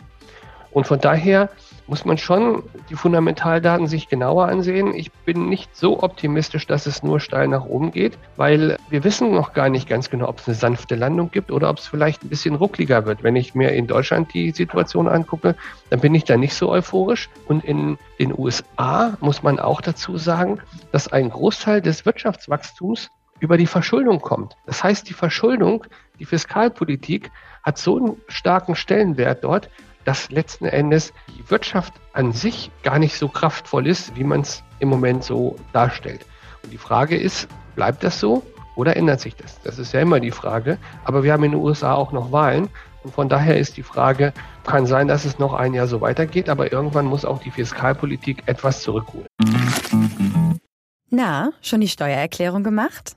Und 0.72 0.88
von 0.88 1.00
daher 1.00 1.48
muss 1.90 2.04
man 2.04 2.18
schon 2.18 2.62
die 2.88 2.94
Fundamentaldaten 2.94 3.88
sich 3.88 4.08
genauer 4.08 4.46
ansehen. 4.46 4.94
Ich 4.94 5.10
bin 5.10 5.48
nicht 5.48 5.76
so 5.76 6.04
optimistisch, 6.04 6.68
dass 6.68 6.86
es 6.86 7.02
nur 7.02 7.18
steil 7.18 7.48
nach 7.48 7.64
oben 7.64 7.90
geht, 7.90 8.16
weil 8.36 8.78
wir 8.90 9.02
wissen 9.02 9.32
noch 9.32 9.54
gar 9.54 9.68
nicht 9.68 9.88
ganz 9.88 10.08
genau, 10.08 10.28
ob 10.28 10.38
es 10.38 10.46
eine 10.46 10.54
sanfte 10.54 10.94
Landung 10.94 11.32
gibt 11.32 11.50
oder 11.50 11.68
ob 11.68 11.78
es 11.78 11.88
vielleicht 11.88 12.22
ein 12.22 12.28
bisschen 12.28 12.54
ruckliger 12.54 13.06
wird. 13.06 13.24
Wenn 13.24 13.34
ich 13.34 13.56
mir 13.56 13.72
in 13.72 13.88
Deutschland 13.88 14.32
die 14.32 14.52
Situation 14.52 15.08
angucke, 15.08 15.56
dann 15.90 15.98
bin 15.98 16.14
ich 16.14 16.22
da 16.22 16.36
nicht 16.36 16.54
so 16.54 16.70
euphorisch. 16.70 17.28
Und 17.48 17.64
in 17.64 17.98
den 18.20 18.38
USA 18.38 19.16
muss 19.20 19.42
man 19.42 19.58
auch 19.58 19.80
dazu 19.80 20.16
sagen, 20.16 20.60
dass 20.92 21.12
ein 21.12 21.28
Großteil 21.28 21.82
des 21.82 22.06
Wirtschaftswachstums 22.06 23.10
über 23.40 23.56
die 23.56 23.66
Verschuldung 23.66 24.20
kommt. 24.20 24.54
Das 24.64 24.84
heißt, 24.84 25.08
die 25.08 25.14
Verschuldung, 25.14 25.84
die 26.20 26.24
Fiskalpolitik 26.24 27.32
hat 27.64 27.78
so 27.78 27.98
einen 27.98 28.16
starken 28.28 28.76
Stellenwert 28.76 29.42
dort, 29.42 29.68
dass 30.04 30.30
letzten 30.30 30.66
Endes 30.66 31.12
die 31.36 31.50
Wirtschaft 31.50 31.94
an 32.12 32.32
sich 32.32 32.70
gar 32.82 32.98
nicht 32.98 33.16
so 33.16 33.28
kraftvoll 33.28 33.86
ist, 33.86 34.16
wie 34.16 34.24
man 34.24 34.40
es 34.40 34.62
im 34.78 34.88
Moment 34.88 35.24
so 35.24 35.56
darstellt. 35.72 36.26
Und 36.62 36.72
die 36.72 36.78
Frage 36.78 37.16
ist, 37.16 37.48
bleibt 37.74 38.02
das 38.02 38.20
so 38.20 38.42
oder 38.76 38.96
ändert 38.96 39.20
sich 39.20 39.36
das? 39.36 39.60
Das 39.62 39.78
ist 39.78 39.92
ja 39.92 40.00
immer 40.00 40.20
die 40.20 40.30
Frage. 40.30 40.78
Aber 41.04 41.22
wir 41.22 41.32
haben 41.32 41.44
in 41.44 41.52
den 41.52 41.60
USA 41.60 41.94
auch 41.94 42.12
noch 42.12 42.32
Wahlen 42.32 42.68
Und 43.02 43.14
von 43.14 43.28
daher 43.28 43.58
ist 43.58 43.76
die 43.76 43.82
Frage, 43.82 44.32
kann 44.66 44.86
sein, 44.86 45.08
dass 45.08 45.24
es 45.24 45.38
noch 45.38 45.54
ein 45.54 45.72
Jahr 45.74 45.86
so 45.86 46.00
weitergeht, 46.00 46.48
aber 46.48 46.70
irgendwann 46.70 47.06
muss 47.06 47.24
auch 47.24 47.40
die 47.40 47.50
Fiskalpolitik 47.50 48.42
etwas 48.46 48.82
zurückholen. 48.82 49.26
Na, 51.08 51.52
schon 51.62 51.80
die 51.80 51.88
Steuererklärung 51.88 52.62
gemacht? 52.62 53.16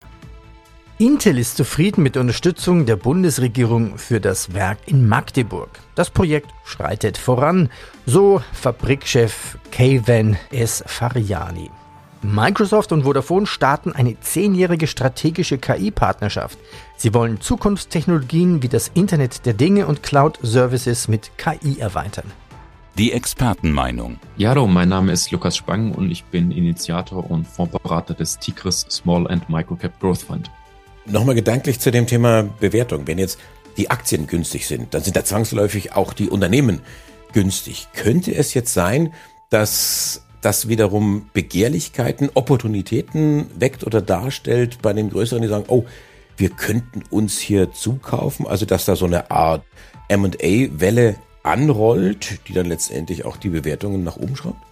Intel 1.01 1.39
ist 1.39 1.57
zufrieden 1.57 2.03
mit 2.03 2.13
der 2.13 2.21
Unterstützung 2.21 2.85
der 2.85 2.95
Bundesregierung 2.95 3.97
für 3.97 4.19
das 4.21 4.53
Werk 4.53 4.77
in 4.85 5.09
Magdeburg. 5.09 5.79
Das 5.95 6.11
Projekt 6.11 6.51
schreitet 6.63 7.17
voran, 7.17 7.69
so 8.05 8.43
Fabrikchef 8.53 9.57
Kayvan 9.71 10.37
S. 10.51 10.83
Fariani. 10.85 11.71
Microsoft 12.21 12.91
und 12.91 13.01
Vodafone 13.01 13.47
starten 13.47 13.93
eine 13.93 14.19
zehnjährige 14.19 14.85
strategische 14.85 15.57
KI-Partnerschaft. 15.57 16.59
Sie 16.97 17.15
wollen 17.15 17.41
Zukunftstechnologien 17.41 18.61
wie 18.61 18.69
das 18.69 18.91
Internet 18.93 19.47
der 19.47 19.53
Dinge 19.53 19.87
und 19.87 20.03
Cloud-Services 20.03 21.07
mit 21.07 21.31
KI 21.39 21.79
erweitern. 21.79 22.31
Die 22.99 23.11
Expertenmeinung. 23.11 24.19
Ja, 24.37 24.49
hallo, 24.49 24.67
mein 24.67 24.89
Name 24.89 25.13
ist 25.13 25.31
Lukas 25.31 25.57
Spang 25.57 25.93
und 25.93 26.11
ich 26.11 26.25
bin 26.25 26.51
Initiator 26.51 27.31
und 27.31 27.47
Fondsberater 27.47 28.13
des 28.13 28.37
Tigris 28.37 28.85
Small 28.91 29.25
and 29.31 29.49
Microcap 29.49 29.99
Growth 29.99 30.21
Fund. 30.21 30.51
Nochmal 31.05 31.35
gedanklich 31.35 31.79
zu 31.79 31.91
dem 31.91 32.05
Thema 32.05 32.43
Bewertung. 32.43 33.07
Wenn 33.07 33.17
jetzt 33.17 33.39
die 33.77 33.89
Aktien 33.89 34.27
günstig 34.27 34.67
sind, 34.67 34.93
dann 34.93 35.01
sind 35.01 35.15
da 35.15 35.23
zwangsläufig 35.23 35.93
auch 35.93 36.13
die 36.13 36.29
Unternehmen 36.29 36.81
günstig. 37.33 37.87
Könnte 37.93 38.35
es 38.35 38.53
jetzt 38.53 38.73
sein, 38.73 39.13
dass 39.49 40.23
das 40.41 40.67
wiederum 40.67 41.29
Begehrlichkeiten, 41.33 42.29
Opportunitäten 42.33 43.47
weckt 43.59 43.83
oder 43.85 44.01
darstellt 44.01 44.81
bei 44.81 44.93
den 44.93 45.09
Größeren, 45.09 45.41
die 45.41 45.47
sagen, 45.47 45.65
oh, 45.67 45.85
wir 46.37 46.49
könnten 46.49 47.03
uns 47.09 47.39
hier 47.39 47.71
zukaufen, 47.71 48.47
also 48.47 48.65
dass 48.65 48.85
da 48.85 48.95
so 48.95 49.05
eine 49.05 49.29
Art 49.29 49.63
M&A-Welle 50.07 51.15
anrollt, 51.43 52.39
die 52.47 52.53
dann 52.53 52.67
letztendlich 52.67 53.25
auch 53.25 53.37
die 53.37 53.49
Bewertungen 53.49 54.03
nach 54.03 54.17
oben 54.17 54.35
schraubt? 54.35 54.70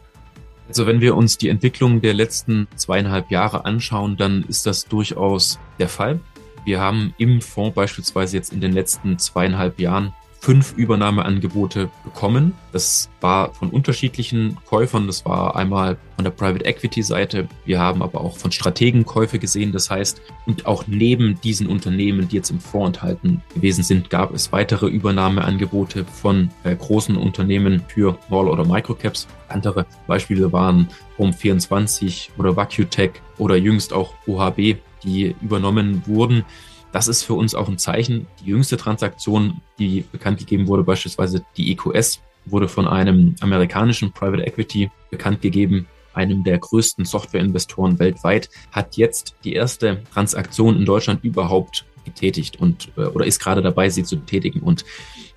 Also 0.69 0.85
wenn 0.85 1.01
wir 1.01 1.17
uns 1.17 1.37
die 1.37 1.49
Entwicklung 1.49 1.99
der 1.99 2.13
letzten 2.13 2.67
zweieinhalb 2.75 3.31
Jahre 3.31 3.65
anschauen, 3.65 4.17
dann 4.17 4.45
ist 4.47 4.67
das 4.67 4.85
durchaus 4.85 5.59
der 5.79 5.89
Fall. 5.89 6.19
Wir 6.63 6.79
haben 6.79 7.15
im 7.17 7.41
Fonds 7.41 7.73
beispielsweise 7.73 8.37
jetzt 8.37 8.53
in 8.53 8.61
den 8.61 8.71
letzten 8.71 9.17
zweieinhalb 9.17 9.79
Jahren 9.79 10.13
fünf 10.39 10.73
Übernahmeangebote 10.77 11.89
bekommen. 12.03 12.53
Das 12.71 13.09
war 13.19 13.53
von 13.53 13.69
unterschiedlichen 13.69 14.57
Käufern. 14.65 15.05
Das 15.07 15.25
war 15.25 15.55
einmal 15.55 15.97
von 16.15 16.23
der 16.23 16.31
Private 16.31 16.65
Equity 16.65 17.03
Seite. 17.03 17.47
Wir 17.65 17.79
haben 17.79 18.01
aber 18.01 18.21
auch 18.21 18.37
von 18.37 18.51
Strategen 18.51 19.05
Käufe 19.05 19.37
gesehen. 19.37 19.71
Das 19.73 19.89
heißt, 19.89 20.21
und 20.45 20.65
auch 20.65 20.85
neben 20.87 21.39
diesen 21.41 21.67
Unternehmen, 21.67 22.29
die 22.29 22.37
jetzt 22.37 22.51
im 22.51 22.59
Fonds 22.59 22.97
enthalten 22.97 23.41
gewesen 23.53 23.83
sind, 23.83 24.09
gab 24.09 24.33
es 24.33 24.51
weitere 24.51 24.87
Übernahmeangebote 24.87 26.05
von 26.05 26.49
äh, 26.63 26.75
großen 26.75 27.17
Unternehmen 27.17 27.83
für 27.87 28.17
Small 28.27 28.47
oder 28.47 28.65
Microcaps. 28.65 29.27
Andere 29.49 29.85
Beispiele 30.07 30.51
waren 30.53 30.87
Home24 31.17 32.29
oder 32.37 32.55
Vacutech 32.55 33.11
oder 33.37 33.57
jüngst 33.57 33.91
auch 33.91 34.13
OHB, 34.25 34.77
die 35.03 35.35
übernommen 35.41 36.01
wurden. 36.05 36.45
Das 36.91 37.07
ist 37.07 37.23
für 37.23 37.35
uns 37.35 37.53
auch 37.53 37.67
ein 37.67 37.77
Zeichen. 37.77 38.27
Die 38.41 38.49
jüngste 38.49 38.77
Transaktion, 38.77 39.61
die 39.77 40.03
bekannt 40.11 40.39
gegeben 40.39 40.67
wurde, 40.67 40.83
beispielsweise 40.83 41.43
die 41.55 41.71
EQS, 41.71 42.21
wurde 42.45 42.67
von 42.67 42.87
einem 42.87 43.35
amerikanischen 43.41 44.11
Private 44.11 44.43
Equity 44.43 44.89
bekannt 45.11 45.41
gegeben, 45.41 45.87
einem 46.13 46.43
der 46.43 46.57
größten 46.57 47.05
Softwareinvestoren 47.05 47.99
weltweit, 47.99 48.49
hat 48.71 48.97
jetzt 48.97 49.35
die 49.43 49.53
erste 49.53 50.03
Transaktion 50.13 50.75
in 50.75 50.85
Deutschland 50.85 51.23
überhaupt 51.23 51.85
getätigt 52.05 52.59
und 52.59 52.91
äh, 52.97 53.01
oder 53.01 53.25
ist 53.25 53.39
gerade 53.39 53.61
dabei, 53.61 53.89
sie 53.89 54.03
zu 54.03 54.15
tätigen. 54.17 54.61
Und 54.61 54.83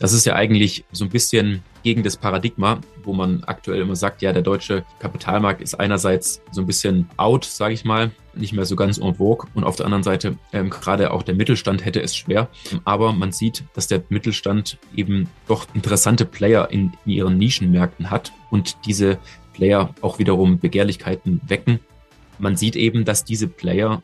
das 0.02 0.12
ist 0.12 0.26
ja 0.26 0.34
eigentlich 0.34 0.84
so 0.90 1.04
ein 1.04 1.10
bisschen 1.10 1.62
gegen 1.84 2.02
das 2.02 2.16
Paradigma, 2.16 2.80
wo 3.04 3.12
man 3.12 3.44
aktuell 3.44 3.82
immer 3.82 3.94
sagt, 3.94 4.20
ja, 4.20 4.32
der 4.32 4.42
deutsche 4.42 4.84
Kapitalmarkt 4.98 5.62
ist 5.62 5.78
einerseits 5.78 6.42
so 6.50 6.60
ein 6.60 6.66
bisschen 6.66 7.08
out, 7.18 7.44
sage 7.44 7.74
ich 7.74 7.84
mal, 7.84 8.10
nicht 8.34 8.52
mehr 8.52 8.64
so 8.64 8.74
ganz 8.74 8.98
en 8.98 9.14
vogue 9.14 9.48
und 9.54 9.62
auf 9.62 9.76
der 9.76 9.86
anderen 9.86 10.02
Seite 10.02 10.36
ähm, 10.52 10.70
gerade 10.70 11.12
auch 11.12 11.22
der 11.22 11.36
Mittelstand 11.36 11.84
hätte 11.84 12.02
es 12.02 12.16
schwer. 12.16 12.48
Aber 12.84 13.12
man 13.12 13.30
sieht, 13.30 13.62
dass 13.74 13.86
der 13.86 14.02
Mittelstand 14.08 14.76
eben 14.96 15.28
doch 15.46 15.68
interessante 15.72 16.24
Player 16.24 16.68
in, 16.72 16.92
in 17.04 17.12
ihren 17.12 17.38
Nischenmärkten 17.38 18.10
hat 18.10 18.32
und 18.50 18.84
diese 18.86 19.18
Player 19.52 19.94
auch 20.00 20.18
wiederum 20.18 20.58
Begehrlichkeiten 20.58 21.40
wecken. 21.46 21.78
Man 22.40 22.56
sieht 22.56 22.74
eben, 22.74 23.04
dass 23.04 23.24
diese 23.24 23.46
Player 23.46 24.02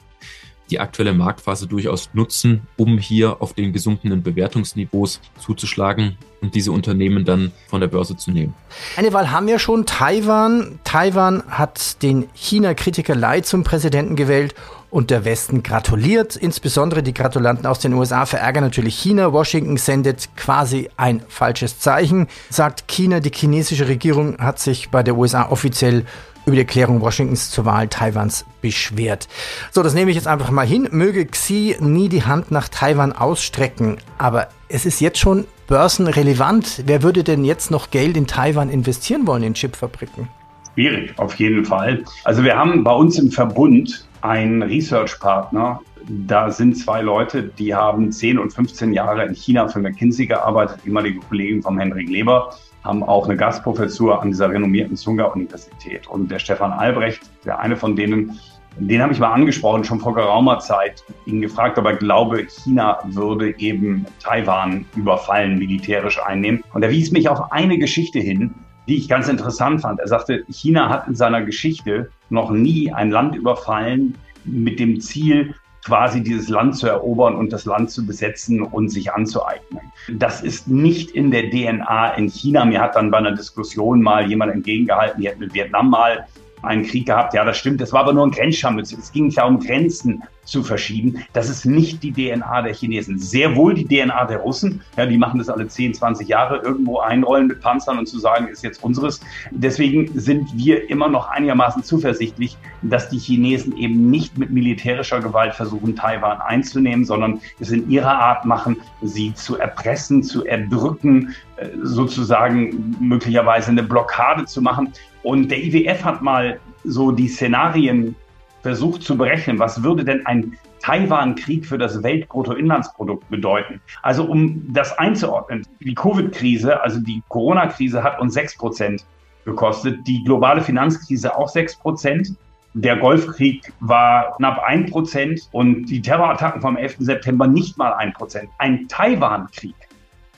die 0.70 0.80
aktuelle 0.80 1.14
Marktphase 1.14 1.66
durchaus 1.66 2.10
nutzen, 2.12 2.66
um 2.76 2.98
hier 2.98 3.40
auf 3.40 3.52
den 3.52 3.72
gesunkenen 3.72 4.22
Bewertungsniveaus 4.22 5.20
zuzuschlagen 5.38 6.16
und 6.40 6.54
diese 6.54 6.72
Unternehmen 6.72 7.24
dann 7.24 7.52
von 7.66 7.80
der 7.80 7.88
Börse 7.88 8.16
zu 8.16 8.30
nehmen. 8.30 8.54
Eine 8.96 9.12
Wahl 9.12 9.30
haben 9.30 9.46
wir 9.46 9.58
schon. 9.58 9.86
Taiwan. 9.86 10.78
Taiwan 10.84 11.42
hat 11.48 12.02
den 12.02 12.28
China-Kritiker 12.34 13.14
Lai 13.14 13.40
zum 13.40 13.64
Präsidenten 13.64 14.16
gewählt 14.16 14.54
und 14.90 15.10
der 15.10 15.24
Westen 15.24 15.62
gratuliert. 15.62 16.36
Insbesondere 16.36 17.02
die 17.02 17.14
Gratulanten 17.14 17.66
aus 17.66 17.78
den 17.78 17.92
USA 17.92 18.26
verärgern 18.26 18.64
natürlich 18.64 18.98
China. 18.98 19.32
Washington 19.32 19.76
sendet 19.76 20.28
quasi 20.36 20.88
ein 20.96 21.22
falsches 21.28 21.78
Zeichen, 21.78 22.28
sagt 22.50 22.88
China. 22.88 23.20
Die 23.20 23.32
chinesische 23.34 23.88
Regierung 23.88 24.38
hat 24.38 24.58
sich 24.58 24.90
bei 24.90 25.02
der 25.02 25.16
USA 25.16 25.50
offiziell 25.50 26.04
über 26.46 26.54
die 26.54 26.62
Erklärung 26.62 27.02
Washingtons 27.02 27.50
zur 27.50 27.66
Wahl 27.66 27.88
Taiwans 27.88 28.46
beschwert. 28.62 29.28
So, 29.70 29.82
das 29.82 29.92
nehme 29.92 30.10
ich 30.10 30.16
jetzt 30.16 30.26
einfach 30.26 30.50
mal 30.50 30.66
hin. 30.66 30.88
Möge 30.90 31.26
Xi 31.26 31.76
nie 31.78 32.08
die 32.08 32.24
Hand 32.24 32.50
nach 32.50 32.68
Taiwan 32.68 33.12
ausstrecken. 33.12 33.98
Aber 34.16 34.48
es 34.68 34.86
ist 34.86 35.00
jetzt 35.00 35.18
schon 35.18 35.46
börsenrelevant. 35.66 36.84
Wer 36.86 37.02
würde 37.02 37.22
denn 37.22 37.44
jetzt 37.44 37.70
noch 37.70 37.90
Geld 37.90 38.16
in 38.16 38.26
Taiwan 38.26 38.70
investieren 38.70 39.26
wollen 39.26 39.42
in 39.42 39.54
Chipfabriken? 39.54 40.28
Schwierig, 40.72 41.18
auf 41.18 41.34
jeden 41.34 41.64
Fall. 41.64 42.04
Also 42.24 42.44
wir 42.44 42.56
haben 42.56 42.82
bei 42.84 42.92
uns 42.92 43.18
im 43.18 43.30
Verbund 43.30 44.07
einen 44.22 44.62
Research-Partner. 44.62 45.80
Da 46.26 46.50
sind 46.50 46.76
zwei 46.76 47.02
Leute, 47.02 47.42
die 47.42 47.74
haben 47.74 48.12
10 48.12 48.38
und 48.38 48.52
15 48.52 48.92
Jahre 48.92 49.26
in 49.26 49.34
China 49.34 49.68
für 49.68 49.80
McKinsey 49.80 50.26
gearbeitet, 50.26 50.80
ehemalige 50.84 51.20
Kollegen 51.20 51.62
von 51.62 51.78
Henrik 51.78 52.08
Leber 52.08 52.50
haben 52.84 53.02
auch 53.02 53.26
eine 53.26 53.36
Gastprofessur 53.36 54.22
an 54.22 54.30
dieser 54.30 54.50
renommierten 54.50 54.96
Zunga-Universität. 54.96 56.06
Und 56.06 56.30
der 56.30 56.38
Stefan 56.38 56.72
Albrecht, 56.72 57.20
der 57.44 57.58
eine 57.58 57.76
von 57.76 57.96
denen, 57.96 58.38
den 58.78 59.02
habe 59.02 59.12
ich 59.12 59.18
mal 59.18 59.32
angesprochen, 59.32 59.84
schon 59.84 60.00
vor 60.00 60.14
geraumer 60.14 60.58
Zeit, 60.60 61.04
ihn 61.26 61.40
gefragt, 61.40 61.78
ob 61.78 61.84
er 61.86 61.96
glaube, 61.96 62.46
China 62.46 62.98
würde 63.04 63.58
eben 63.58 64.06
Taiwan 64.22 64.86
überfallen, 64.96 65.58
militärisch 65.58 66.20
einnehmen. 66.24 66.62
Und 66.72 66.82
er 66.82 66.90
wies 66.90 67.10
mich 67.10 67.28
auf 67.28 67.52
eine 67.52 67.78
Geschichte 67.78 68.20
hin, 68.20 68.54
die 68.88 68.96
ich 68.96 69.08
ganz 69.08 69.28
interessant 69.28 69.82
fand. 69.82 70.00
Er 70.00 70.08
sagte, 70.08 70.44
China 70.50 70.88
hat 70.88 71.06
in 71.06 71.14
seiner 71.14 71.42
Geschichte 71.42 72.10
noch 72.30 72.50
nie 72.50 72.92
ein 72.92 73.10
Land 73.10 73.36
überfallen 73.36 74.16
mit 74.44 74.80
dem 74.80 75.00
Ziel, 75.00 75.54
quasi 75.84 76.22
dieses 76.22 76.48
Land 76.48 76.76
zu 76.76 76.86
erobern 76.86 77.34
und 77.34 77.52
das 77.52 77.64
Land 77.64 77.90
zu 77.90 78.04
besetzen 78.04 78.62
und 78.62 78.88
sich 78.88 79.12
anzueignen. 79.12 79.80
Das 80.12 80.42
ist 80.42 80.68
nicht 80.68 81.10
in 81.12 81.30
der 81.30 81.50
DNA 81.50 82.14
in 82.14 82.28
China. 82.28 82.64
Mir 82.64 82.80
hat 82.80 82.96
dann 82.96 83.10
bei 83.10 83.18
einer 83.18 83.32
Diskussion 83.32 84.02
mal 84.02 84.28
jemand 84.28 84.52
entgegengehalten, 84.52 85.20
die 85.20 85.28
hat 85.28 85.38
mit 85.38 85.54
Vietnam 85.54 85.90
mal 85.90 86.26
einen 86.62 86.84
Krieg 86.84 87.06
gehabt. 87.06 87.34
Ja, 87.34 87.44
das 87.44 87.58
stimmt. 87.58 87.80
Das 87.80 87.92
war 87.92 88.00
aber 88.00 88.12
nur 88.12 88.26
ein 88.26 88.30
Grenzscharmützel. 88.30 88.98
Es 88.98 89.12
ging 89.12 89.30
ja 89.30 89.44
um 89.44 89.60
Grenzen 89.60 90.22
zu 90.48 90.62
verschieben. 90.62 91.24
Das 91.32 91.48
ist 91.48 91.64
nicht 91.66 92.02
die 92.02 92.12
DNA 92.12 92.62
der 92.62 92.74
Chinesen. 92.74 93.18
Sehr 93.18 93.54
wohl 93.54 93.74
die 93.74 93.84
DNA 93.84 94.24
der 94.24 94.38
Russen. 94.38 94.80
Ja, 94.96 95.06
die 95.06 95.18
machen 95.18 95.38
das 95.38 95.48
alle 95.48 95.68
10, 95.68 95.94
20 95.94 96.28
Jahre 96.28 96.58
irgendwo 96.58 96.98
einrollen 96.98 97.46
mit 97.46 97.60
Panzern 97.60 97.98
und 97.98 98.06
zu 98.06 98.18
sagen, 98.18 98.48
ist 98.48 98.64
jetzt 98.64 98.82
unseres. 98.82 99.20
Deswegen 99.50 100.18
sind 100.18 100.48
wir 100.54 100.88
immer 100.88 101.08
noch 101.08 101.28
einigermaßen 101.28 101.82
zuversichtlich, 101.82 102.56
dass 102.82 103.10
die 103.10 103.18
Chinesen 103.18 103.76
eben 103.76 104.10
nicht 104.10 104.38
mit 104.38 104.50
militärischer 104.50 105.20
Gewalt 105.20 105.54
versuchen, 105.54 105.94
Taiwan 105.94 106.40
einzunehmen, 106.40 107.04
sondern 107.04 107.40
es 107.60 107.70
in 107.70 107.88
ihrer 107.90 108.18
Art 108.18 108.44
machen, 108.44 108.78
sie 109.02 109.34
zu 109.34 109.58
erpressen, 109.58 110.22
zu 110.22 110.46
erdrücken, 110.46 111.34
äh, 111.56 111.68
sozusagen 111.82 112.96
möglicherweise 113.00 113.70
eine 113.70 113.82
Blockade 113.82 114.46
zu 114.46 114.62
machen. 114.62 114.92
Und 115.22 115.50
der 115.50 115.62
IWF 115.62 116.04
hat 116.04 116.22
mal 116.22 116.58
so 116.84 117.12
die 117.12 117.28
Szenarien 117.28 118.14
versucht 118.62 119.02
zu 119.02 119.16
berechnen, 119.16 119.58
was 119.58 119.82
würde 119.82 120.04
denn 120.04 120.26
ein 120.26 120.58
Taiwan-Krieg 120.80 121.66
für 121.66 121.78
das 121.78 122.02
Weltbruttoinlandsprodukt 122.02 123.28
bedeuten. 123.28 123.80
Also 124.02 124.24
um 124.24 124.72
das 124.72 124.96
einzuordnen, 124.98 125.66
die 125.80 125.94
Covid-Krise, 125.94 126.80
also 126.82 127.00
die 127.00 127.22
Corona-Krise 127.28 128.02
hat 128.02 128.20
uns 128.20 128.34
sechs 128.34 128.56
Prozent 128.56 129.04
gekostet. 129.48 130.06
Die 130.06 130.22
globale 130.24 130.60
Finanzkrise 130.60 131.36
auch 131.36 131.48
6 131.48 131.76
Prozent. 131.76 132.34
Der 132.74 132.96
Golfkrieg 132.96 133.72
war 133.80 134.36
knapp 134.36 134.62
1 134.62 134.90
Prozent 134.90 135.48
und 135.52 135.86
die 135.86 136.02
Terrorattacken 136.02 136.60
vom 136.60 136.76
11. 136.76 136.96
September 137.00 137.46
nicht 137.46 137.78
mal 137.78 137.92
1 137.94 138.14
Prozent. 138.14 138.50
Ein 138.58 138.86
Taiwan-Krieg 138.88 139.74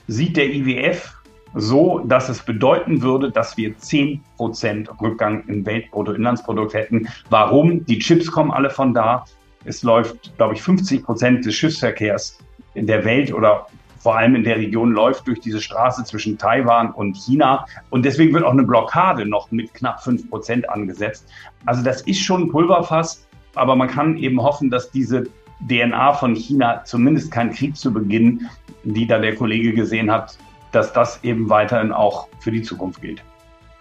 sieht 0.07 0.37
der 0.37 0.47
IWF 0.53 1.20
so, 1.53 1.99
dass 1.99 2.29
es 2.29 2.43
bedeuten 2.43 3.01
würde, 3.01 3.31
dass 3.31 3.57
wir 3.57 3.77
10 3.77 4.21
Prozent 4.37 4.89
Rückgang 5.01 5.43
im 5.47 5.65
Weltbruttoinlandsprodukt 5.65 6.73
hätten. 6.73 7.07
Warum? 7.29 7.85
Die 7.85 7.99
Chips 7.99 8.31
kommen 8.31 8.51
alle 8.51 8.69
von 8.69 8.93
da. 8.93 9.25
Es 9.65 9.83
läuft, 9.83 10.35
glaube 10.37 10.55
ich, 10.55 10.61
50 10.61 11.03
Prozent 11.03 11.45
des 11.45 11.55
Schiffsverkehrs 11.55 12.39
in 12.73 12.87
der 12.87 13.03
Welt 13.05 13.33
oder 13.33 13.67
vor 13.99 14.17
allem 14.17 14.33
in 14.33 14.43
der 14.43 14.57
Region 14.57 14.93
läuft 14.93 15.27
durch 15.27 15.39
diese 15.41 15.61
Straße 15.61 16.03
zwischen 16.05 16.37
Taiwan 16.37 16.91
und 16.91 17.15
China. 17.15 17.65
Und 17.91 18.03
deswegen 18.03 18.33
wird 18.33 18.43
auch 18.43 18.51
eine 18.51 18.63
Blockade 18.63 19.27
noch 19.27 19.51
mit 19.51 19.73
knapp 19.75 20.03
fünf 20.03 20.27
Prozent 20.27 20.67
angesetzt. 20.69 21.27
Also 21.65 21.83
das 21.83 22.01
ist 22.01 22.19
schon 22.19 22.43
ein 22.43 22.49
Pulverfass, 22.49 23.27
aber 23.53 23.75
man 23.75 23.87
kann 23.87 24.17
eben 24.17 24.41
hoffen, 24.41 24.71
dass 24.71 24.89
diese 24.89 25.27
DNA 25.69 26.13
von 26.13 26.33
China 26.33 26.83
zumindest 26.83 27.31
kein 27.31 27.51
Krieg 27.51 27.77
zu 27.77 27.93
Beginn, 27.93 28.49
die 28.83 29.05
da 29.05 29.19
der 29.19 29.35
Kollege 29.35 29.73
gesehen 29.73 30.09
hat, 30.09 30.35
dass 30.71 30.93
das 30.93 31.23
eben 31.23 31.49
weiterhin 31.49 31.91
auch 31.91 32.27
für 32.39 32.51
die 32.51 32.61
Zukunft 32.61 33.01
gilt. 33.01 33.23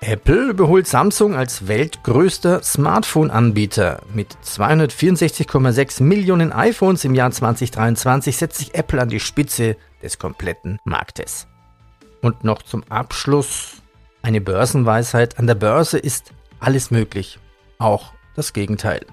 Apple 0.02 0.48
überholt 0.48 0.86
Samsung 0.86 1.34
als 1.34 1.68
weltgrößter 1.68 2.62
Smartphone-Anbieter. 2.62 4.00
Mit 4.14 4.34
264,6 4.42 6.02
Millionen 6.02 6.52
iPhones 6.52 7.04
im 7.04 7.14
Jahr 7.14 7.30
2023 7.30 8.34
setzt 8.34 8.58
sich 8.58 8.74
Apple 8.74 9.00
an 9.00 9.10
die 9.10 9.20
Spitze 9.20 9.76
des 10.02 10.18
kompletten 10.18 10.78
Marktes. 10.84 11.46
Und 12.22 12.44
noch 12.44 12.62
zum 12.62 12.82
Abschluss 12.88 13.82
eine 14.22 14.40
Börsenweisheit. 14.40 15.38
An 15.38 15.46
der 15.46 15.54
Börse 15.54 15.98
ist 15.98 16.32
alles 16.60 16.90
möglich, 16.90 17.38
auch 17.78 18.14
das 18.36 18.54
Gegenteil. 18.54 19.04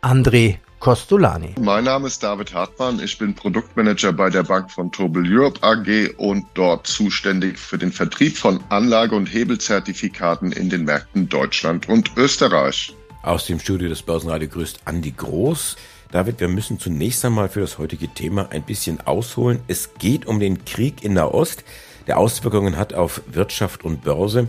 André 0.00 0.58
Costolani. 0.80 1.54
Mein 1.60 1.84
Name 1.84 2.06
ist 2.06 2.22
David 2.22 2.54
Hartmann. 2.54 3.00
Ich 3.00 3.18
bin 3.18 3.34
Produktmanager 3.34 4.14
bei 4.14 4.30
der 4.30 4.42
Bank 4.42 4.70
von 4.70 4.90
Tobel 4.90 5.22
Europe 5.26 5.62
AG 5.62 6.14
und 6.16 6.46
dort 6.54 6.86
zuständig 6.86 7.58
für 7.58 7.76
den 7.76 7.92
Vertrieb 7.92 8.38
von 8.38 8.64
Anlage- 8.70 9.14
und 9.14 9.26
Hebelzertifikaten 9.26 10.52
in 10.52 10.70
den 10.70 10.84
Märkten 10.84 11.28
Deutschland 11.28 11.86
und 11.90 12.10
Österreich. 12.16 12.96
Aus 13.22 13.44
dem 13.44 13.60
Studio 13.60 13.90
des 13.90 14.00
Börsenradio 14.00 14.48
grüßt 14.48 14.80
Andi 14.86 15.10
Groß. 15.10 15.76
David, 16.12 16.40
wir 16.40 16.48
müssen 16.48 16.80
zunächst 16.80 17.26
einmal 17.26 17.50
für 17.50 17.60
das 17.60 17.76
heutige 17.76 18.08
Thema 18.08 18.48
ein 18.50 18.62
bisschen 18.62 19.02
ausholen. 19.02 19.60
Es 19.68 19.94
geht 19.98 20.24
um 20.24 20.40
den 20.40 20.64
Krieg 20.64 21.04
in 21.04 21.12
Nahost, 21.12 21.62
der 22.06 22.16
Auswirkungen 22.16 22.78
hat 22.78 22.94
auf 22.94 23.20
Wirtschaft 23.30 23.84
und 23.84 24.02
Börse. 24.02 24.48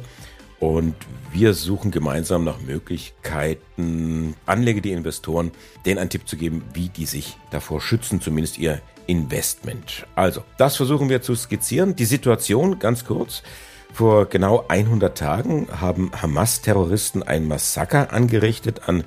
Und 0.62 0.94
wir 1.32 1.56
suchen 1.56 1.90
gemeinsam 1.90 2.44
nach 2.44 2.62
Möglichkeiten, 2.62 4.36
Anleger, 4.46 4.80
die 4.80 4.92
Investoren, 4.92 5.52
denen 5.88 5.98
einen 5.98 6.12
Tipp 6.12 6.28
zu 6.28 6.38
geben, 6.38 6.64
wie 6.74 6.88
die 6.88 7.08
sich 7.08 7.36
davor 7.50 7.82
schützen, 7.82 8.22
zumindest 8.22 8.60
ihr 8.60 8.80
Investment. 9.08 10.06
Also, 10.14 10.44
das 10.60 10.76
versuchen 10.76 11.10
wir 11.10 11.24
zu 11.24 11.34
skizzieren. 11.34 11.96
Die 11.96 12.06
Situation 12.06 12.78
ganz 12.78 13.06
kurz. 13.06 13.42
Vor 13.92 14.28
genau 14.28 14.64
100 14.68 15.18
Tagen 15.18 15.68
haben 15.82 16.12
Hamas-Terroristen 16.22 17.24
ein 17.24 17.48
Massaker 17.48 18.14
angerichtet 18.14 18.88
an 18.88 19.04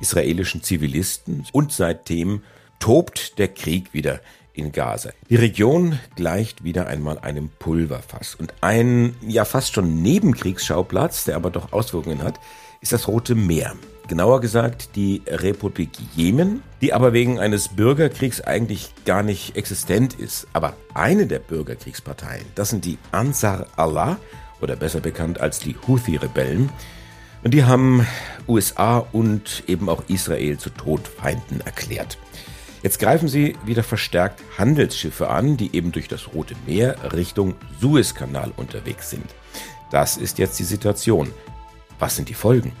israelischen 0.00 0.62
Zivilisten 0.62 1.44
und 1.52 1.70
seitdem 1.70 2.42
tobt 2.80 3.38
der 3.38 3.48
Krieg 3.48 3.92
wieder 3.92 4.20
in 4.54 4.72
Gaza. 4.72 5.10
Die 5.28 5.36
Region 5.36 5.98
gleicht 6.16 6.64
wieder 6.64 6.86
einmal 6.86 7.18
einem 7.18 7.50
Pulverfass. 7.58 8.34
Und 8.34 8.54
ein 8.60 9.14
ja 9.26 9.44
fast 9.44 9.74
schon 9.74 10.02
Nebenkriegsschauplatz, 10.02 11.24
der 11.24 11.36
aber 11.36 11.50
doch 11.50 11.72
Auswirkungen 11.72 12.22
hat, 12.22 12.40
ist 12.80 12.92
das 12.92 13.08
Rote 13.08 13.34
Meer. 13.34 13.74
Genauer 14.06 14.42
gesagt 14.42 14.96
die 14.96 15.22
Republik 15.26 15.90
Jemen, 16.14 16.62
die 16.82 16.92
aber 16.92 17.14
wegen 17.14 17.38
eines 17.38 17.68
Bürgerkriegs 17.68 18.42
eigentlich 18.42 18.90
gar 19.06 19.22
nicht 19.22 19.56
existent 19.56 20.14
ist. 20.14 20.46
Aber 20.52 20.74
eine 20.92 21.26
der 21.26 21.38
Bürgerkriegsparteien, 21.38 22.44
das 22.54 22.68
sind 22.68 22.84
die 22.84 22.98
Ansar 23.12 23.66
Allah 23.76 24.18
oder 24.60 24.76
besser 24.76 25.00
bekannt 25.00 25.40
als 25.40 25.58
die 25.58 25.74
Houthi-Rebellen. 25.86 26.70
Und 27.42 27.54
die 27.54 27.64
haben 27.64 28.06
USA 28.46 28.98
und 28.98 29.64
eben 29.66 29.88
auch 29.88 30.02
Israel 30.08 30.58
zu 30.58 30.70
Todfeinden 30.70 31.62
erklärt. 31.62 32.18
Jetzt 32.84 32.98
greifen 32.98 33.28
sie 33.28 33.56
wieder 33.64 33.82
verstärkt 33.82 34.42
Handelsschiffe 34.58 35.30
an, 35.30 35.56
die 35.56 35.74
eben 35.74 35.90
durch 35.90 36.06
das 36.06 36.34
Rote 36.34 36.54
Meer 36.66 37.14
Richtung 37.14 37.54
Suezkanal 37.80 38.52
unterwegs 38.56 39.08
sind. 39.08 39.24
Das 39.90 40.18
ist 40.18 40.36
jetzt 40.38 40.58
die 40.58 40.64
Situation. 40.64 41.30
Was 41.98 42.16
sind 42.16 42.28
die 42.28 42.34
Folgen? 42.34 42.72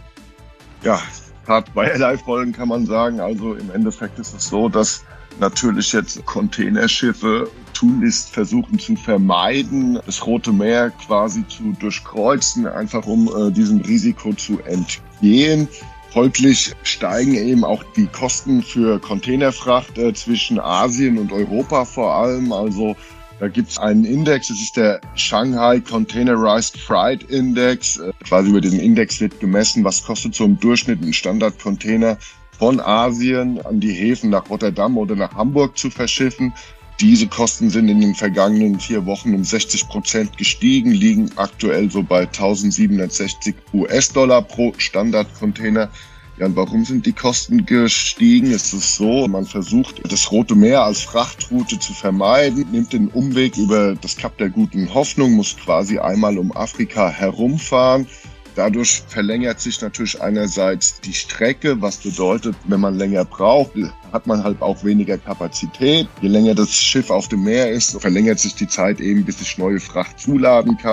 Ja, 0.82 1.00
hat 1.46 1.70
zweierlei 1.72 2.18
Folgen 2.18 2.52
kann 2.52 2.68
man 2.68 2.84
sagen. 2.84 3.18
Also 3.18 3.54
im 3.54 3.70
Endeffekt 3.70 4.18
ist 4.18 4.34
es 4.34 4.46
so, 4.46 4.68
dass 4.68 5.02
natürlich 5.40 5.90
jetzt 5.94 6.22
Containerschiffe 6.26 7.50
tunlichst 7.72 8.28
versuchen 8.28 8.78
zu 8.78 8.96
vermeiden, 8.96 9.98
das 10.04 10.26
Rote 10.26 10.52
Meer 10.52 10.90
quasi 11.06 11.48
zu 11.48 11.74
durchkreuzen, 11.80 12.66
einfach 12.66 13.06
um 13.06 13.26
äh, 13.34 13.50
diesem 13.50 13.80
Risiko 13.80 14.34
zu 14.34 14.60
entgehen. 14.64 15.66
Folglich 16.14 16.76
steigen 16.84 17.34
eben 17.34 17.64
auch 17.64 17.82
die 17.96 18.06
Kosten 18.06 18.62
für 18.62 19.00
Containerfracht 19.00 19.98
äh, 19.98 20.14
zwischen 20.14 20.60
Asien 20.60 21.18
und 21.18 21.32
Europa 21.32 21.84
vor 21.84 22.14
allem. 22.14 22.52
Also 22.52 22.94
da 23.40 23.48
gibt 23.48 23.70
es 23.70 23.78
einen 23.78 24.04
Index, 24.04 24.46
das 24.46 24.60
ist 24.60 24.76
der 24.76 25.00
Shanghai 25.16 25.80
Containerized 25.80 26.78
Freight 26.78 27.24
Index. 27.24 27.96
Äh, 27.96 28.12
quasi 28.28 28.50
über 28.50 28.60
diesen 28.60 28.78
Index 28.78 29.20
wird 29.20 29.40
gemessen, 29.40 29.82
was 29.82 30.04
kostet 30.04 30.36
so 30.36 30.44
im 30.44 30.56
Durchschnitt 30.60 31.02
ein 31.02 31.12
Standardcontainer 31.12 32.16
von 32.56 32.78
Asien 32.78 33.60
an 33.66 33.80
die 33.80 33.92
Häfen 33.92 34.30
nach 34.30 34.48
Rotterdam 34.48 34.96
oder 34.96 35.16
nach 35.16 35.34
Hamburg 35.34 35.76
zu 35.76 35.90
verschiffen. 35.90 36.52
Diese 37.00 37.26
Kosten 37.26 37.70
sind 37.70 37.88
in 37.88 38.00
den 38.00 38.14
vergangenen 38.14 38.78
vier 38.78 39.04
Wochen 39.04 39.34
um 39.34 39.42
60 39.42 39.88
Prozent 39.88 40.38
gestiegen, 40.38 40.92
liegen 40.92 41.28
aktuell 41.36 41.90
so 41.90 42.02
bei 42.02 42.20
1760 42.20 43.54
US-Dollar 43.72 44.42
pro 44.42 44.72
Standardcontainer. 44.78 45.90
Ja, 46.36 46.46
und 46.46 46.56
warum 46.56 46.84
sind 46.84 47.04
die 47.06 47.12
Kosten 47.12 47.66
gestiegen? 47.66 48.52
Es 48.52 48.72
ist 48.72 48.96
so, 48.96 49.26
man 49.26 49.44
versucht, 49.44 50.00
das 50.08 50.30
Rote 50.30 50.54
Meer 50.54 50.82
als 50.82 51.02
Frachtroute 51.02 51.78
zu 51.78 51.92
vermeiden, 51.92 52.66
nimmt 52.70 52.92
den 52.92 53.08
Umweg 53.08 53.56
über 53.56 53.94
das 53.96 54.16
Kap 54.16 54.38
der 54.38 54.50
Guten 54.50 54.92
Hoffnung, 54.94 55.32
muss 55.32 55.56
quasi 55.56 55.98
einmal 55.98 56.38
um 56.38 56.56
Afrika 56.56 57.08
herumfahren. 57.08 58.06
Dadurch 58.54 59.02
verlängert 59.08 59.60
sich 59.60 59.80
natürlich 59.80 60.20
einerseits 60.22 61.00
die 61.00 61.12
Strecke, 61.12 61.80
was 61.82 61.96
bedeutet, 61.96 62.54
wenn 62.68 62.80
man 62.80 62.94
länger 62.94 63.24
braucht, 63.24 63.72
hat 64.12 64.26
man 64.28 64.44
halt 64.44 64.62
auch 64.62 64.84
weniger 64.84 65.18
Kapazität. 65.18 66.08
Je 66.20 66.28
länger 66.28 66.54
das 66.54 66.72
Schiff 66.72 67.10
auf 67.10 67.26
dem 67.28 67.42
Meer 67.42 67.70
ist, 67.70 68.00
verlängert 68.00 68.38
sich 68.38 68.54
die 68.54 68.68
Zeit 68.68 69.00
eben, 69.00 69.24
bis 69.24 69.40
ich 69.40 69.58
neue 69.58 69.80
Fracht 69.80 70.20
zuladen 70.20 70.78
kann. 70.78 70.92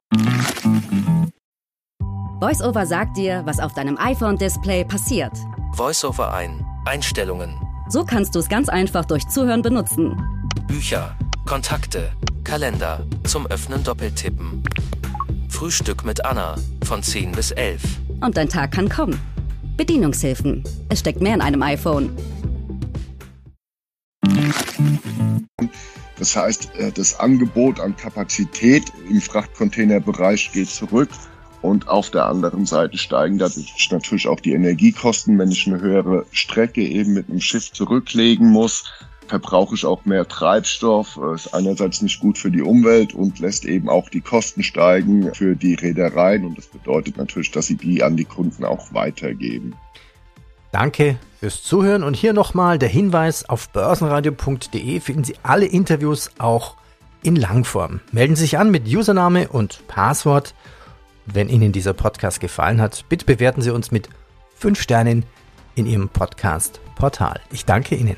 VoiceOver 2.39 2.87
sagt 2.87 3.17
dir, 3.17 3.43
was 3.45 3.59
auf 3.59 3.73
deinem 3.73 3.97
iPhone-Display 3.99 4.85
passiert. 4.85 5.33
VoiceOver 5.73 6.33
ein. 6.33 6.65
Einstellungen. 6.85 7.55
So 7.89 8.03
kannst 8.03 8.33
du 8.33 8.39
es 8.39 8.49
ganz 8.49 8.69
einfach 8.69 9.05
durch 9.05 9.27
Zuhören 9.27 9.61
benutzen. 9.61 10.17
Bücher, 10.65 11.15
Kontakte, 11.45 12.11
Kalender, 12.43 13.05
zum 13.23 13.45
Öffnen 13.45 13.83
doppeltippen. 13.83 14.63
Frühstück 15.49 16.03
mit 16.03 16.25
Anna 16.25 16.55
von 16.83 17.03
10 17.03 17.31
bis 17.31 17.51
11. 17.51 17.81
Und 18.21 18.37
dein 18.37 18.49
Tag 18.49 18.71
kann 18.71 18.89
kommen. 18.89 19.19
Bedienungshilfen. 19.77 20.63
Es 20.89 20.99
steckt 20.99 21.21
mehr 21.21 21.33
in 21.33 21.41
einem 21.41 21.61
iPhone. 21.61 22.15
Das 26.17 26.35
heißt, 26.35 26.75
äh, 26.75 26.91
das 26.91 27.19
Angebot 27.19 27.79
an 27.79 27.95
Kapazität 27.95 28.83
im 29.09 29.21
Frachtcontainerbereich 29.21 30.51
geht 30.51 30.69
zurück. 30.69 31.09
Und 31.61 31.87
auf 31.87 32.09
der 32.09 32.25
anderen 32.25 32.65
Seite 32.65 32.97
steigen 32.97 33.37
dadurch 33.37 33.89
natürlich 33.91 34.27
auch 34.27 34.39
die 34.39 34.53
Energiekosten, 34.53 35.37
wenn 35.37 35.51
ich 35.51 35.67
eine 35.67 35.79
höhere 35.79 36.25
Strecke 36.31 36.81
eben 36.81 37.13
mit 37.13 37.29
einem 37.29 37.39
Schiff 37.39 37.71
zurücklegen 37.71 38.49
muss 38.49 38.91
verbrauche 39.31 39.75
ich 39.75 39.85
auch 39.85 40.03
mehr 40.03 40.27
Treibstoff. 40.27 41.17
Ist 41.33 41.53
einerseits 41.53 42.01
nicht 42.01 42.19
gut 42.19 42.37
für 42.37 42.51
die 42.51 42.61
Umwelt 42.61 43.13
und 43.13 43.39
lässt 43.39 43.63
eben 43.63 43.87
auch 43.87 44.09
die 44.09 44.19
Kosten 44.19 44.61
steigen 44.61 45.33
für 45.33 45.55
die 45.55 45.75
Reedereien. 45.75 46.43
Und 46.43 46.57
das 46.57 46.67
bedeutet 46.67 47.15
natürlich, 47.15 47.49
dass 47.51 47.67
sie 47.67 47.77
die 47.77 48.03
an 48.03 48.17
die 48.17 48.25
Kunden 48.25 48.65
auch 48.65 48.93
weitergeben. 48.93 49.73
Danke 50.73 51.17
fürs 51.39 51.63
Zuhören 51.63 52.03
und 52.03 52.17
hier 52.17 52.33
nochmal 52.33 52.77
der 52.77 52.89
Hinweis 52.89 53.47
auf 53.47 53.69
börsenradio.de 53.69 54.99
finden 54.99 55.23
Sie 55.23 55.35
alle 55.43 55.65
Interviews 55.65 56.29
auch 56.37 56.75
in 57.23 57.37
Langform. 57.37 58.01
Melden 58.11 58.35
Sie 58.35 58.41
sich 58.41 58.57
an 58.57 58.69
mit 58.69 58.85
Username 58.85 59.47
und 59.47 59.87
Passwort. 59.87 60.53
Wenn 61.25 61.47
Ihnen 61.47 61.71
dieser 61.71 61.93
Podcast 61.93 62.41
gefallen 62.41 62.81
hat, 62.81 63.05
bitte 63.07 63.25
bewerten 63.25 63.61
Sie 63.61 63.71
uns 63.71 63.91
mit 63.91 64.09
5 64.55 64.81
Sternen 64.81 65.23
in 65.75 65.85
Ihrem 65.85 66.09
Podcast-Portal. 66.09 67.39
Ich 67.51 67.63
danke 67.63 67.95
Ihnen. 67.95 68.17